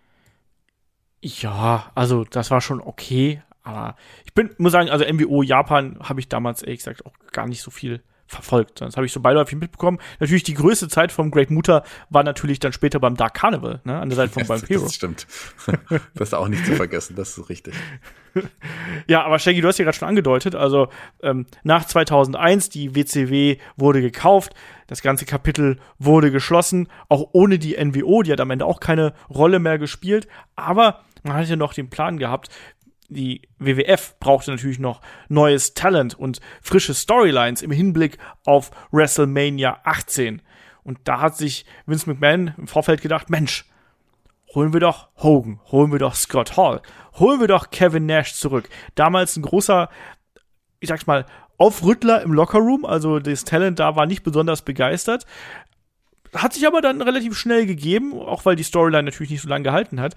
[1.22, 6.20] Ja, also das war schon okay, aber ich bin, muss sagen, also MWO Japan habe
[6.20, 8.81] ich damals ehrlich gesagt auch gar nicht so viel verfolgt.
[8.81, 9.99] Das habe ich so beiläufig mitbekommen.
[10.20, 13.99] Natürlich die größte Zeit vom Great Muta war natürlich dann später beim Dark Carnival, ne,
[13.99, 14.85] an der Seite von Vampiro.
[14.85, 15.26] Das stimmt.
[16.14, 17.74] Das ist auch nicht zu vergessen, das ist richtig.
[19.09, 20.87] Ja, aber Shaggy, du hast ja gerade schon angedeutet, also
[21.20, 24.55] ähm, nach 2001, die WCW wurde gekauft,
[24.87, 29.14] das ganze Kapitel wurde geschlossen, auch ohne die NWO, die hat am Ende auch keine
[29.28, 32.51] Rolle mehr gespielt, aber man hatte noch den Plan gehabt,
[33.11, 40.42] die WWF brauchte natürlich noch neues Talent und frische Storylines im Hinblick auf WrestleMania 18.
[40.82, 43.66] Und da hat sich Vince McMahon im Vorfeld gedacht, Mensch,
[44.54, 46.80] holen wir doch Hogan, holen wir doch Scott Hall,
[47.18, 48.68] holen wir doch Kevin Nash zurück.
[48.94, 49.88] Damals ein großer,
[50.80, 51.26] ich sag's mal,
[51.58, 55.26] Aufrüttler im Lockerroom, also das Talent da war nicht besonders begeistert.
[56.34, 59.64] Hat sich aber dann relativ schnell gegeben, auch weil die Storyline natürlich nicht so lange
[59.64, 60.14] gehalten hat.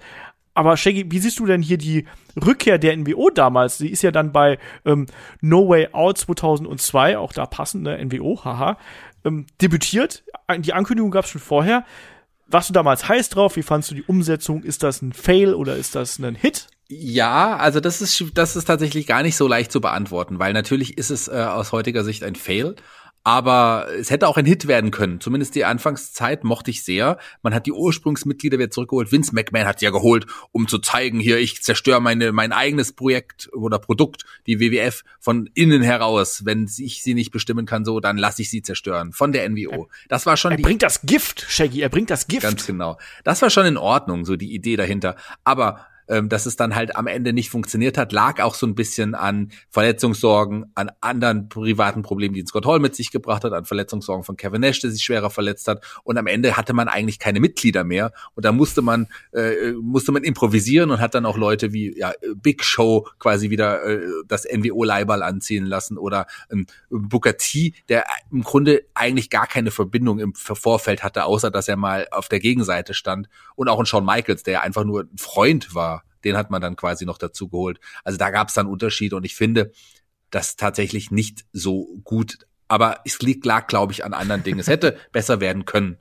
[0.54, 2.06] Aber Shaggy, wie siehst du denn hier die
[2.44, 3.78] Rückkehr der NWO damals?
[3.78, 5.06] Die ist ja dann bei ähm,
[5.40, 8.78] No Way Out 2002, auch da passende NWO, haha,
[9.24, 10.24] ähm, debütiert.
[10.58, 11.84] Die Ankündigung gab es schon vorher.
[12.46, 13.56] Warst du damals heiß drauf?
[13.56, 14.62] Wie fandst du die Umsetzung?
[14.62, 16.68] Ist das ein Fail oder ist das ein Hit?
[16.88, 20.98] Ja, also das ist das ist tatsächlich gar nicht so leicht zu beantworten, weil natürlich
[20.98, 22.76] ist es äh, aus heutiger Sicht ein Fail.
[23.26, 25.18] Aber es hätte auch ein Hit werden können.
[25.18, 27.18] Zumindest die Anfangszeit mochte ich sehr.
[27.42, 29.10] Man hat die Ursprungsmitglieder wieder zurückgeholt.
[29.10, 32.92] Vince McMahon hat sie ja geholt, um zu zeigen, hier, ich zerstöre meine, mein eigenes
[32.92, 36.44] Projekt oder Produkt, die WWF, von innen heraus.
[36.44, 39.12] Wenn ich sie nicht bestimmen kann, so, dann lasse ich sie zerstören.
[39.12, 39.88] Von der NWO.
[40.08, 42.42] Das war schon Er bringt das Gift, Shaggy, er bringt das Gift.
[42.42, 42.98] Ganz genau.
[43.24, 45.16] Das war schon in Ordnung, so die Idee dahinter.
[45.44, 48.74] Aber ähm, dass es dann halt am Ende nicht funktioniert hat, lag auch so ein
[48.74, 53.64] bisschen an Verletzungssorgen, an anderen privaten Problemen, die Scott Hall mit sich gebracht hat, an
[53.64, 55.84] Verletzungssorgen von Kevin Nash, der sich schwerer verletzt hat.
[56.04, 58.12] Und am Ende hatte man eigentlich keine Mitglieder mehr.
[58.34, 62.12] Und da musste man, äh, musste man improvisieren und hat dann auch Leute wie ja,
[62.36, 68.42] Big Show quasi wieder äh, das NWO-Leibal anziehen lassen oder ähm, Booker T, der im
[68.42, 72.94] Grunde eigentlich gar keine Verbindung im Vorfeld hatte, außer dass er mal auf der Gegenseite
[72.94, 73.28] stand.
[73.56, 76.76] Und auch ein Shawn Michaels, der einfach nur ein Freund war den hat man dann
[76.76, 77.80] quasi noch dazu geholt.
[78.02, 79.72] Also da gab es dann Unterschiede und ich finde
[80.30, 82.38] das tatsächlich nicht so gut.
[82.68, 84.58] Aber es liegt, lag, glaube ich, an anderen Dingen.
[84.58, 85.98] Es hätte besser werden können.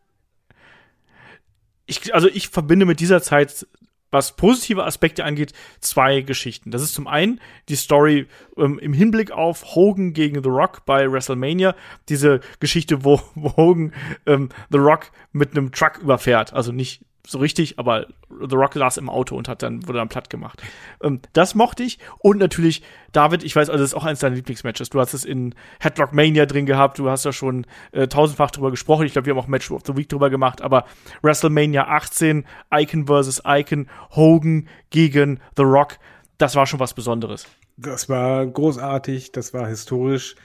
[1.85, 3.67] Ich, also ich verbinde mit dieser Zeit
[4.13, 6.71] was positive Aspekte angeht, zwei Geschichten.
[6.71, 11.11] Das ist zum einen die Story ähm, im Hinblick auf Hogan gegen The Rock bei
[11.11, 11.75] WrestleMania.
[12.09, 13.91] Diese Geschichte, wo, wo Hogan
[14.27, 16.53] ähm, The Rock mit einem Truck überfährt.
[16.53, 20.09] Also nicht so richtig, aber The Rock saß im Auto und hat dann, wurde dann
[20.09, 20.61] platt gemacht.
[21.01, 21.99] Ähm, das mochte ich.
[22.19, 24.89] Und natürlich, David, ich weiß, also das ist auch eines deiner Lieblingsmatches.
[24.89, 28.71] Du hast es in Headlock Mania drin gehabt, du hast da schon äh, tausendfach drüber
[28.71, 29.05] gesprochen.
[29.05, 30.85] Ich glaube, wir haben auch Match of the Week drüber gemacht, aber
[31.21, 35.99] WrestleMania 18, Icon versus Icon, Hogan gegen The Rock,
[36.37, 37.47] das war schon was Besonderes.
[37.77, 40.35] Das war großartig, das war historisch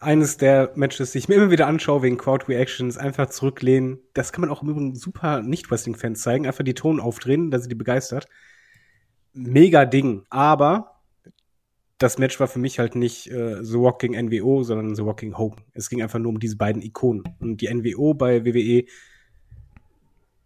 [0.00, 3.98] eines der Matches, die ich mir immer wieder anschaue wegen Crowd Reactions, einfach zurücklehnen.
[4.14, 6.46] Das kann man auch im Übrigen super Nicht-Wrestling-Fans zeigen.
[6.46, 8.26] Einfach die Ton aufdrehen, dass sie die begeistert.
[9.34, 10.24] Mega Ding.
[10.30, 11.02] Aber
[11.98, 15.60] das Match war für mich halt nicht äh, The gegen NWO, sondern The gegen Hogan.
[15.74, 17.24] Es ging einfach nur um diese beiden Ikonen.
[17.38, 18.86] Und die NWO bei WWE,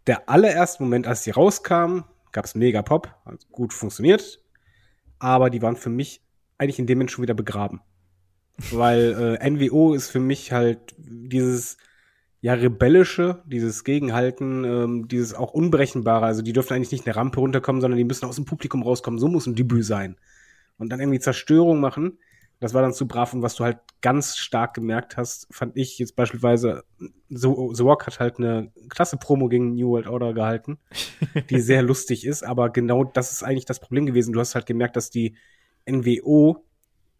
[0.08, 2.00] der allererste Moment, als sie rauskam,
[2.32, 4.42] gab es mega Pop, hat gut funktioniert.
[5.20, 6.22] Aber die waren für mich
[6.58, 7.80] eigentlich in dem Moment schon wieder begraben.
[8.70, 11.76] Weil äh, NWO ist für mich halt dieses
[12.40, 16.26] ja rebellische, dieses Gegenhalten, ähm, dieses auch unberechenbare.
[16.26, 19.18] Also die dürfen eigentlich nicht eine Rampe runterkommen, sondern die müssen aus dem Publikum rauskommen.
[19.18, 20.16] So muss ein Debüt sein.
[20.76, 22.18] Und dann irgendwie Zerstörung machen.
[22.60, 25.98] Das war dann zu brav und was du halt ganz stark gemerkt hast, fand ich
[25.98, 26.84] jetzt beispielsweise,
[27.30, 30.78] so, The Rock hat halt eine klasse Promo gegen New World Order gehalten,
[31.50, 34.32] die sehr lustig ist, aber genau das ist eigentlich das Problem gewesen.
[34.32, 35.34] Du hast halt gemerkt, dass die
[35.86, 36.64] NWO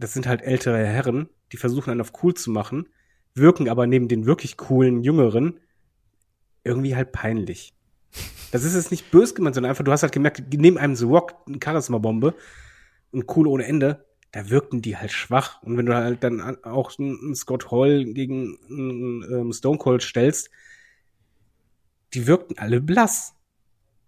[0.04, 2.90] das sind halt ältere Herren, die versuchen einen auf cool zu machen,
[3.34, 5.60] wirken aber neben den wirklich coolen Jüngeren
[6.62, 7.72] irgendwie halt peinlich.
[8.52, 11.06] Das ist jetzt nicht böse gemeint, sondern einfach, du hast halt gemerkt, neben einem The
[11.06, 12.34] Rock, eine Charisma-Bombe
[13.12, 15.62] und cool ohne Ende, da wirkten die halt schwach.
[15.62, 20.50] Und wenn du halt dann auch einen Scott Hall gegen einen ähm, Stone Cold stellst,
[22.12, 23.33] die wirkten alle blass.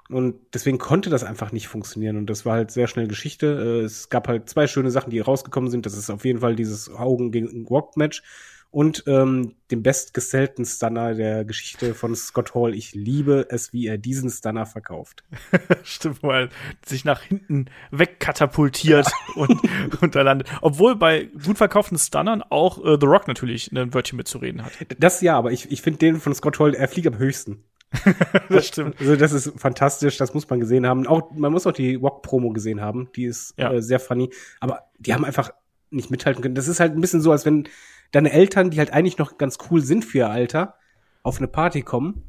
[0.08, 2.16] Und deswegen konnte das einfach nicht funktionieren.
[2.16, 3.46] Und das war halt sehr schnell Geschichte.
[3.46, 5.86] Äh, es gab halt zwei schöne Sachen, die rausgekommen sind.
[5.86, 8.22] Das ist auf jeden Fall dieses Augen gegen Rock Match
[8.70, 12.74] und ähm, den bestgesellten Stunner der Geschichte von Scott Hall.
[12.74, 15.24] Ich liebe es, wie er diesen Stunner verkauft.
[15.82, 16.50] Stimmt, wo er
[16.84, 19.34] sich nach hinten wegkatapultiert ja.
[19.42, 19.60] und,
[20.02, 20.50] und da landet.
[20.60, 24.72] Obwohl bei gut verkauften Stunnern auch äh, The Rock natürlich ein Wörtchen mitzureden hat.
[24.98, 27.64] Das ja, aber ich, ich finde den von Scott Hall, er fliegt am höchsten.
[28.48, 28.96] das stimmt.
[29.00, 31.06] Also das ist fantastisch, das muss man gesehen haben.
[31.06, 33.72] Auch man muss auch die Rock Promo gesehen haben, die ist ja.
[33.72, 34.30] äh, sehr funny,
[34.60, 35.50] aber die haben einfach
[35.90, 36.54] nicht mithalten können.
[36.54, 37.68] Das ist halt ein bisschen so, als wenn
[38.12, 40.74] deine Eltern, die halt eigentlich noch ganz cool sind für ihr Alter,
[41.22, 42.24] auf eine Party kommen.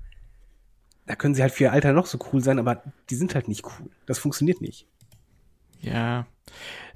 [1.05, 3.47] Da können sie halt für ihr Alter noch so cool sein, aber die sind halt
[3.47, 3.89] nicht cool.
[4.05, 4.87] Das funktioniert nicht.
[5.79, 6.27] Ja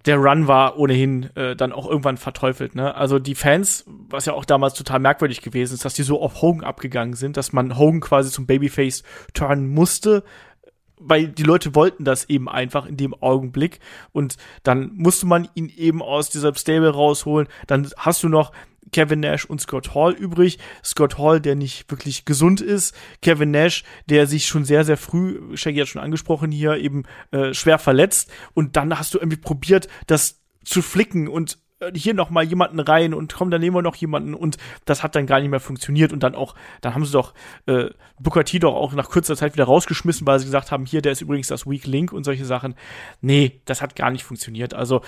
[0.05, 2.75] der Run war ohnehin äh, dann auch irgendwann verteufelt.
[2.75, 2.95] Ne?
[2.95, 6.41] Also die Fans, was ja auch damals total merkwürdig gewesen ist, dass die so auf
[6.41, 10.23] Hogan abgegangen sind, dass man Hogan quasi zum Babyface turnen musste,
[10.97, 13.79] weil die Leute wollten das eben einfach in dem Augenblick
[14.11, 17.47] und dann musste man ihn eben aus dieser Stable rausholen.
[17.67, 18.51] Dann hast du noch
[18.91, 20.59] Kevin Nash und Scott Hall übrig.
[20.83, 22.95] Scott Hall, der nicht wirklich gesund ist.
[23.21, 27.53] Kevin Nash, der sich schon sehr, sehr früh, Shaggy hat schon angesprochen hier, eben äh,
[27.53, 28.31] schwer verletzt.
[28.53, 32.79] Und dann hast du irgendwie probiert, das zu flicken und äh, hier noch mal jemanden
[32.79, 35.59] rein und komm, dann nehmen wir noch jemanden und das hat dann gar nicht mehr
[35.59, 37.33] funktioniert und dann auch, dann haben sie doch
[37.65, 37.89] äh,
[38.19, 41.11] Booker T doch auch nach kurzer Zeit wieder rausgeschmissen, weil sie gesagt haben, hier, der
[41.11, 42.75] ist übrigens das Weak Link und solche Sachen.
[43.21, 44.73] Nee, das hat gar nicht funktioniert.
[44.73, 45.01] Also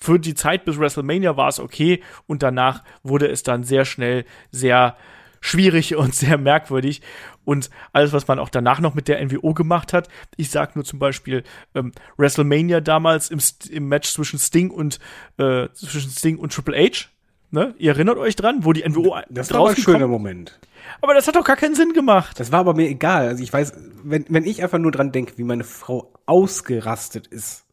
[0.00, 4.24] für die Zeit bis WrestleMania war es okay und danach wurde es dann sehr schnell
[4.50, 4.96] sehr
[5.40, 7.02] schwierig und sehr merkwürdig.
[7.44, 10.84] Und alles, was man auch danach noch mit der NWO gemacht hat, ich sag nur
[10.84, 11.42] zum Beispiel
[11.74, 13.40] ähm, WrestleMania damals im,
[13.70, 14.98] im Match zwischen Sting und
[15.38, 17.08] äh, zwischen Sting und Triple H.
[17.50, 17.74] Ne?
[17.78, 20.60] Ihr erinnert euch dran, wo die NWO Das war ein schöner Moment.
[21.00, 22.38] Aber das hat doch gar keinen Sinn gemacht.
[22.38, 23.26] Das war aber mir egal.
[23.26, 23.72] Also ich weiß,
[24.04, 27.64] wenn, wenn ich einfach nur dran denke, wie meine Frau ausgerastet ist,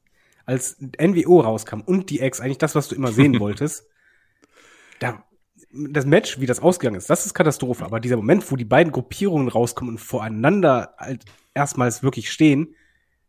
[0.48, 3.86] als NWO rauskam und die Ex, eigentlich das, was du immer sehen wolltest,
[5.00, 5.24] da,
[5.72, 7.86] das Match, wie das ausgegangen ist, das ist Katastrophe.
[7.86, 12.76] Aber dieser Moment, wo die beiden Gruppierungen rauskommen und voreinander halt erstmals wirklich stehen,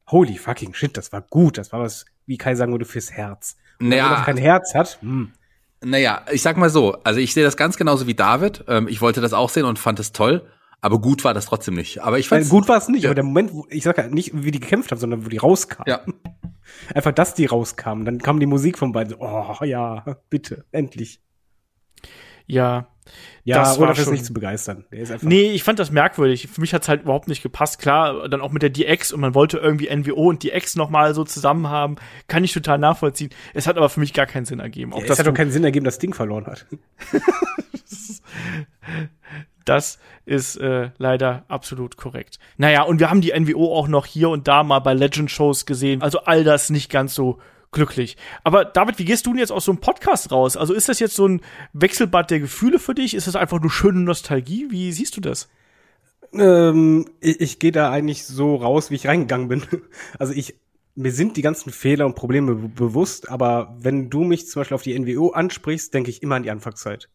[0.07, 3.57] holy fucking shit, das war gut, das war was, wie Kai sagen würde, fürs Herz.
[3.81, 4.05] Und Naja.
[4.05, 5.33] Wenn man kein Herz hat, hm,
[5.85, 8.65] Naja, ich sag mal so, also ich sehe das ganz genauso wie David.
[8.69, 10.49] Ähm, ich wollte das auch sehen und fand es toll,
[10.81, 12.03] aber gut war das trotzdem nicht.
[12.03, 13.11] Aber ich fand gut war es nicht, Ja.
[13.11, 15.39] aber der Moment, wo, ich sag ja nicht, wie die gekämpft haben, sondern wo die
[15.39, 15.85] rauskamen.
[15.87, 16.01] Ja.
[16.95, 18.05] Einfach, dass die rauskamen.
[18.05, 19.11] Dann kam die Musik von beiden.
[19.11, 21.21] so, Oh ja, bitte, endlich.
[22.47, 22.89] Ja.
[23.43, 24.85] Ja, Das war ist schon- nicht zu begeistern.
[24.93, 25.27] Der ist einfach.
[25.27, 26.47] Nee, ich fand das merkwürdig.
[26.49, 27.79] Für mich hat's halt überhaupt nicht gepasst.
[27.79, 31.25] Klar, dann auch mit der DX und man wollte irgendwie NWO und DX nochmal so
[31.25, 31.97] zusammen haben.
[32.27, 33.31] Kann ich total nachvollziehen.
[33.55, 34.93] Es hat aber für mich gar keinen Sinn ergeben.
[34.93, 36.67] Auch Ja, es hat doch keinen Sinn ergeben, dass Ding verloren hat.
[39.69, 42.39] Das ist äh, leider absolut korrekt.
[42.57, 46.03] Naja, und wir haben die NWO auch noch hier und da mal bei Legend-Shows gesehen.
[46.03, 47.39] Also all das nicht ganz so
[47.71, 48.17] glücklich.
[48.45, 50.57] Aber David, wie gehst du denn jetzt aus so einem Podcast raus?
[50.57, 51.43] Also ist das jetzt so ein
[51.75, 53.13] Wechselbad der Gefühle für dich?
[53.15, 54.69] Ist das einfach nur schöne Nostalgie?
[54.71, 55.49] Wie siehst du das?
[56.33, 59.63] Ähm, ich ich gehe da eigentlich so raus, wie ich reingegangen bin.
[60.19, 60.55] Also ich,
[60.95, 64.75] mir sind die ganzen Fehler und Probleme be- bewusst, aber wenn du mich zum Beispiel
[64.75, 67.09] auf die NWO ansprichst, denke ich immer an die Anfangszeit.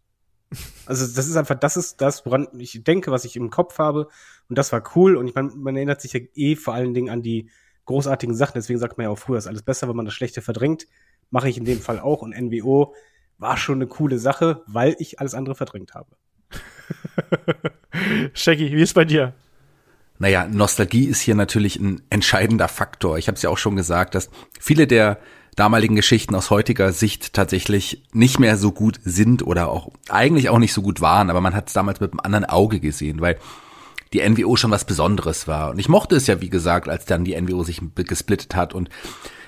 [0.86, 4.08] Also das ist einfach, das ist das, woran ich denke, was ich im Kopf habe.
[4.49, 5.16] Und das war cool.
[5.16, 7.49] Und ich meine, man erinnert sich ja eh vor allen Dingen an die
[7.86, 8.54] großartigen Sachen.
[8.56, 10.88] Deswegen sagt man ja auch früher ist alles besser, wenn man das Schlechte verdrängt.
[11.30, 12.22] Mache ich in dem Fall auch.
[12.22, 12.93] Und NWO
[13.38, 16.16] war schon eine coole Sache, weil ich alles andere verdrängt habe.
[18.34, 19.34] Shaggy, wie ist bei dir?
[20.20, 23.18] Naja, Nostalgie ist hier natürlich ein entscheidender Faktor.
[23.18, 24.30] Ich habe es ja auch schon gesagt, dass
[24.60, 25.20] viele der
[25.56, 30.60] damaligen Geschichten aus heutiger Sicht tatsächlich nicht mehr so gut sind oder auch eigentlich auch
[30.60, 33.38] nicht so gut waren, aber man hat es damals mit einem anderen Auge gesehen, weil
[34.14, 35.72] die NWO schon was Besonderes war.
[35.72, 38.89] Und ich mochte es ja, wie gesagt, als dann die NWO sich gesplittet hat und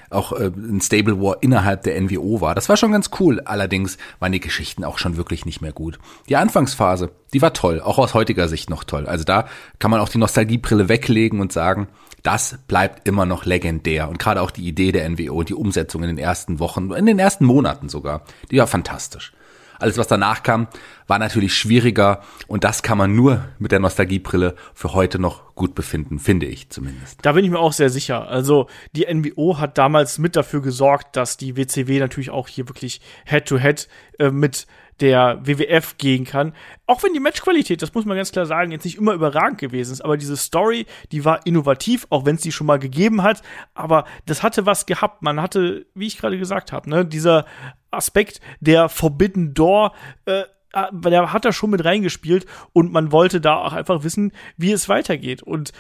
[0.10, 2.56] auch äh, ein Stable War innerhalb der NWO war.
[2.56, 3.42] Das war schon ganz cool.
[3.42, 6.00] Allerdings waren die Geschichten auch schon wirklich nicht mehr gut.
[6.30, 9.08] Die Anfangsphase, die war toll, auch aus heutiger Sicht noch toll.
[9.08, 9.48] Also da
[9.80, 11.88] kann man auch die Nostalgiebrille weglegen und sagen,
[12.24, 14.10] das bleibt immer noch legendär.
[14.10, 17.20] Und gerade auch die Idee der NWO, die Umsetzung in den ersten Wochen, in den
[17.20, 19.34] ersten Monaten sogar, die war fantastisch.
[19.80, 20.68] Alles, was danach kam,
[21.08, 25.76] war natürlich schwieriger und das kann man nur mit der Nostalgiebrille für heute noch gut
[25.76, 27.20] befinden, finde ich zumindest.
[27.22, 28.28] Da bin ich mir auch sehr sicher.
[28.28, 33.02] Also die NWO hat damals mit dafür gesorgt, dass die WCW natürlich auch hier wirklich
[33.26, 33.88] Head-to-Head
[34.20, 34.68] äh, mit
[35.02, 36.54] der WWF gehen kann.
[36.86, 39.92] Auch wenn die Matchqualität, das muss man ganz klar sagen, jetzt nicht immer überragend gewesen
[39.92, 43.42] ist, aber diese Story, die war innovativ, auch wenn es die schon mal gegeben hat,
[43.74, 45.22] aber das hatte was gehabt.
[45.22, 47.46] Man hatte, wie ich gerade gesagt habe, ne, dieser
[47.92, 49.94] Aspekt der Forbidden Door,
[50.26, 50.44] äh,
[50.92, 54.90] der hat da schon mit reingespielt und man wollte da auch einfach wissen, wie es
[54.90, 55.42] weitergeht.
[55.42, 55.72] Und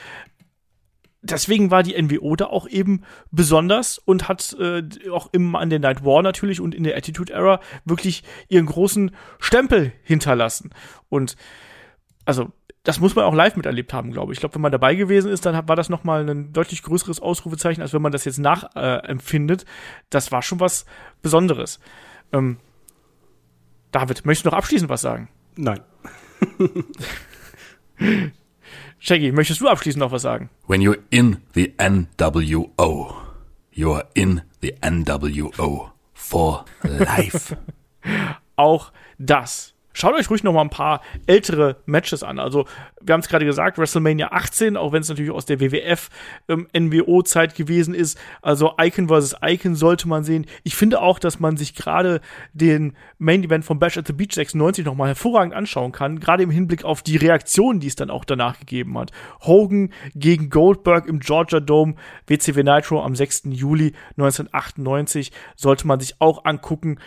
[1.21, 5.79] deswegen war die NWO da auch eben besonders und hat äh, auch im an der
[5.79, 10.71] Night War natürlich und in der Attitude Era wirklich ihren großen Stempel hinterlassen.
[11.09, 11.35] Und
[12.25, 12.51] also
[12.83, 14.37] das muss man auch live miterlebt haben, glaube ich.
[14.37, 17.19] Ich glaube, wenn man dabei gewesen ist, dann war das noch mal ein deutlich größeres
[17.19, 19.63] Ausrufezeichen, als wenn man das jetzt nachempfindet.
[19.63, 19.65] Äh,
[20.11, 20.85] das war schon was
[21.23, 21.79] Besonderes.
[22.31, 22.57] Ähm,
[23.95, 25.29] David, möchtest du noch abschließend was sagen?
[25.55, 25.79] Nein.
[28.99, 30.49] Shaggy, möchtest du abschließend noch was sagen?
[30.67, 33.15] When you're in the NWO,
[33.73, 37.55] you're in the NWO for life.
[38.57, 39.74] auch das.
[39.97, 42.37] Schaut euch ruhig noch mal ein paar ältere Matches an.
[42.37, 42.65] Also,
[43.01, 46.09] wir haben es gerade gesagt, WrestleMania 18, auch wenn es natürlich aus der WWF
[46.49, 48.19] ähm, NWO-Zeit gewesen ist.
[48.41, 49.37] Also Icon vs.
[49.41, 50.47] Icon sollte man sehen.
[50.63, 52.19] Ich finde auch, dass man sich gerade
[52.51, 56.19] den Main Event von Bash at the Beach 96 noch mal hervorragend anschauen kann.
[56.19, 59.11] Gerade im Hinblick auf die Reaktionen, die es dann auch danach gegeben hat.
[59.41, 61.95] Hogan gegen Goldberg im Georgia Dome,
[62.27, 63.43] WCW Nitro am 6.
[63.45, 66.99] Juli 1998 sollte man sich auch angucken.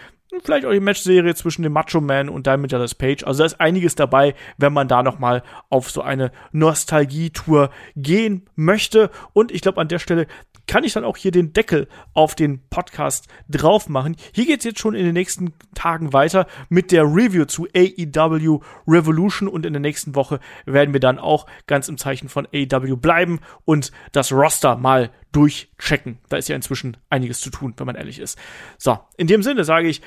[0.45, 3.25] Vielleicht auch die Matchserie zwischen dem Macho Man und Diamond Dallas Page.
[3.25, 8.49] Also da ist einiges dabei, wenn man da noch mal auf so eine Nostalgie-Tour gehen
[8.55, 9.11] möchte.
[9.33, 10.27] Und ich glaube, an der Stelle
[10.69, 14.17] kann ich dann auch hier den Deckel auf den Podcast drauf machen.
[14.33, 19.49] Hier geht's jetzt schon in den nächsten Tagen weiter mit der Review zu AEW Revolution
[19.49, 23.41] und in der nächsten Woche werden wir dann auch ganz im Zeichen von AEW bleiben
[23.65, 26.19] und das Roster mal durchchecken.
[26.29, 28.39] Da ist ja inzwischen einiges zu tun, wenn man ehrlich ist.
[28.77, 30.03] So, in dem Sinne sage ich,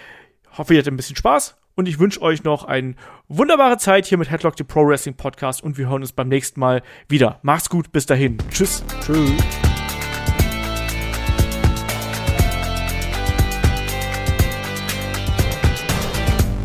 [0.57, 2.95] hoffe, ihr hattet ein bisschen Spaß und ich wünsche euch noch eine
[3.27, 6.59] wunderbare Zeit hier mit Headlock, dem Pro Wrestling Podcast und wir hören uns beim nächsten
[6.59, 7.39] Mal wieder.
[7.41, 8.37] Macht's gut, bis dahin.
[8.49, 8.83] Tschüss.
[9.01, 9.31] Tschüss.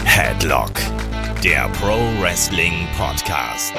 [0.04, 0.72] Headlock,
[1.42, 3.74] der Pro Wrestling Podcast.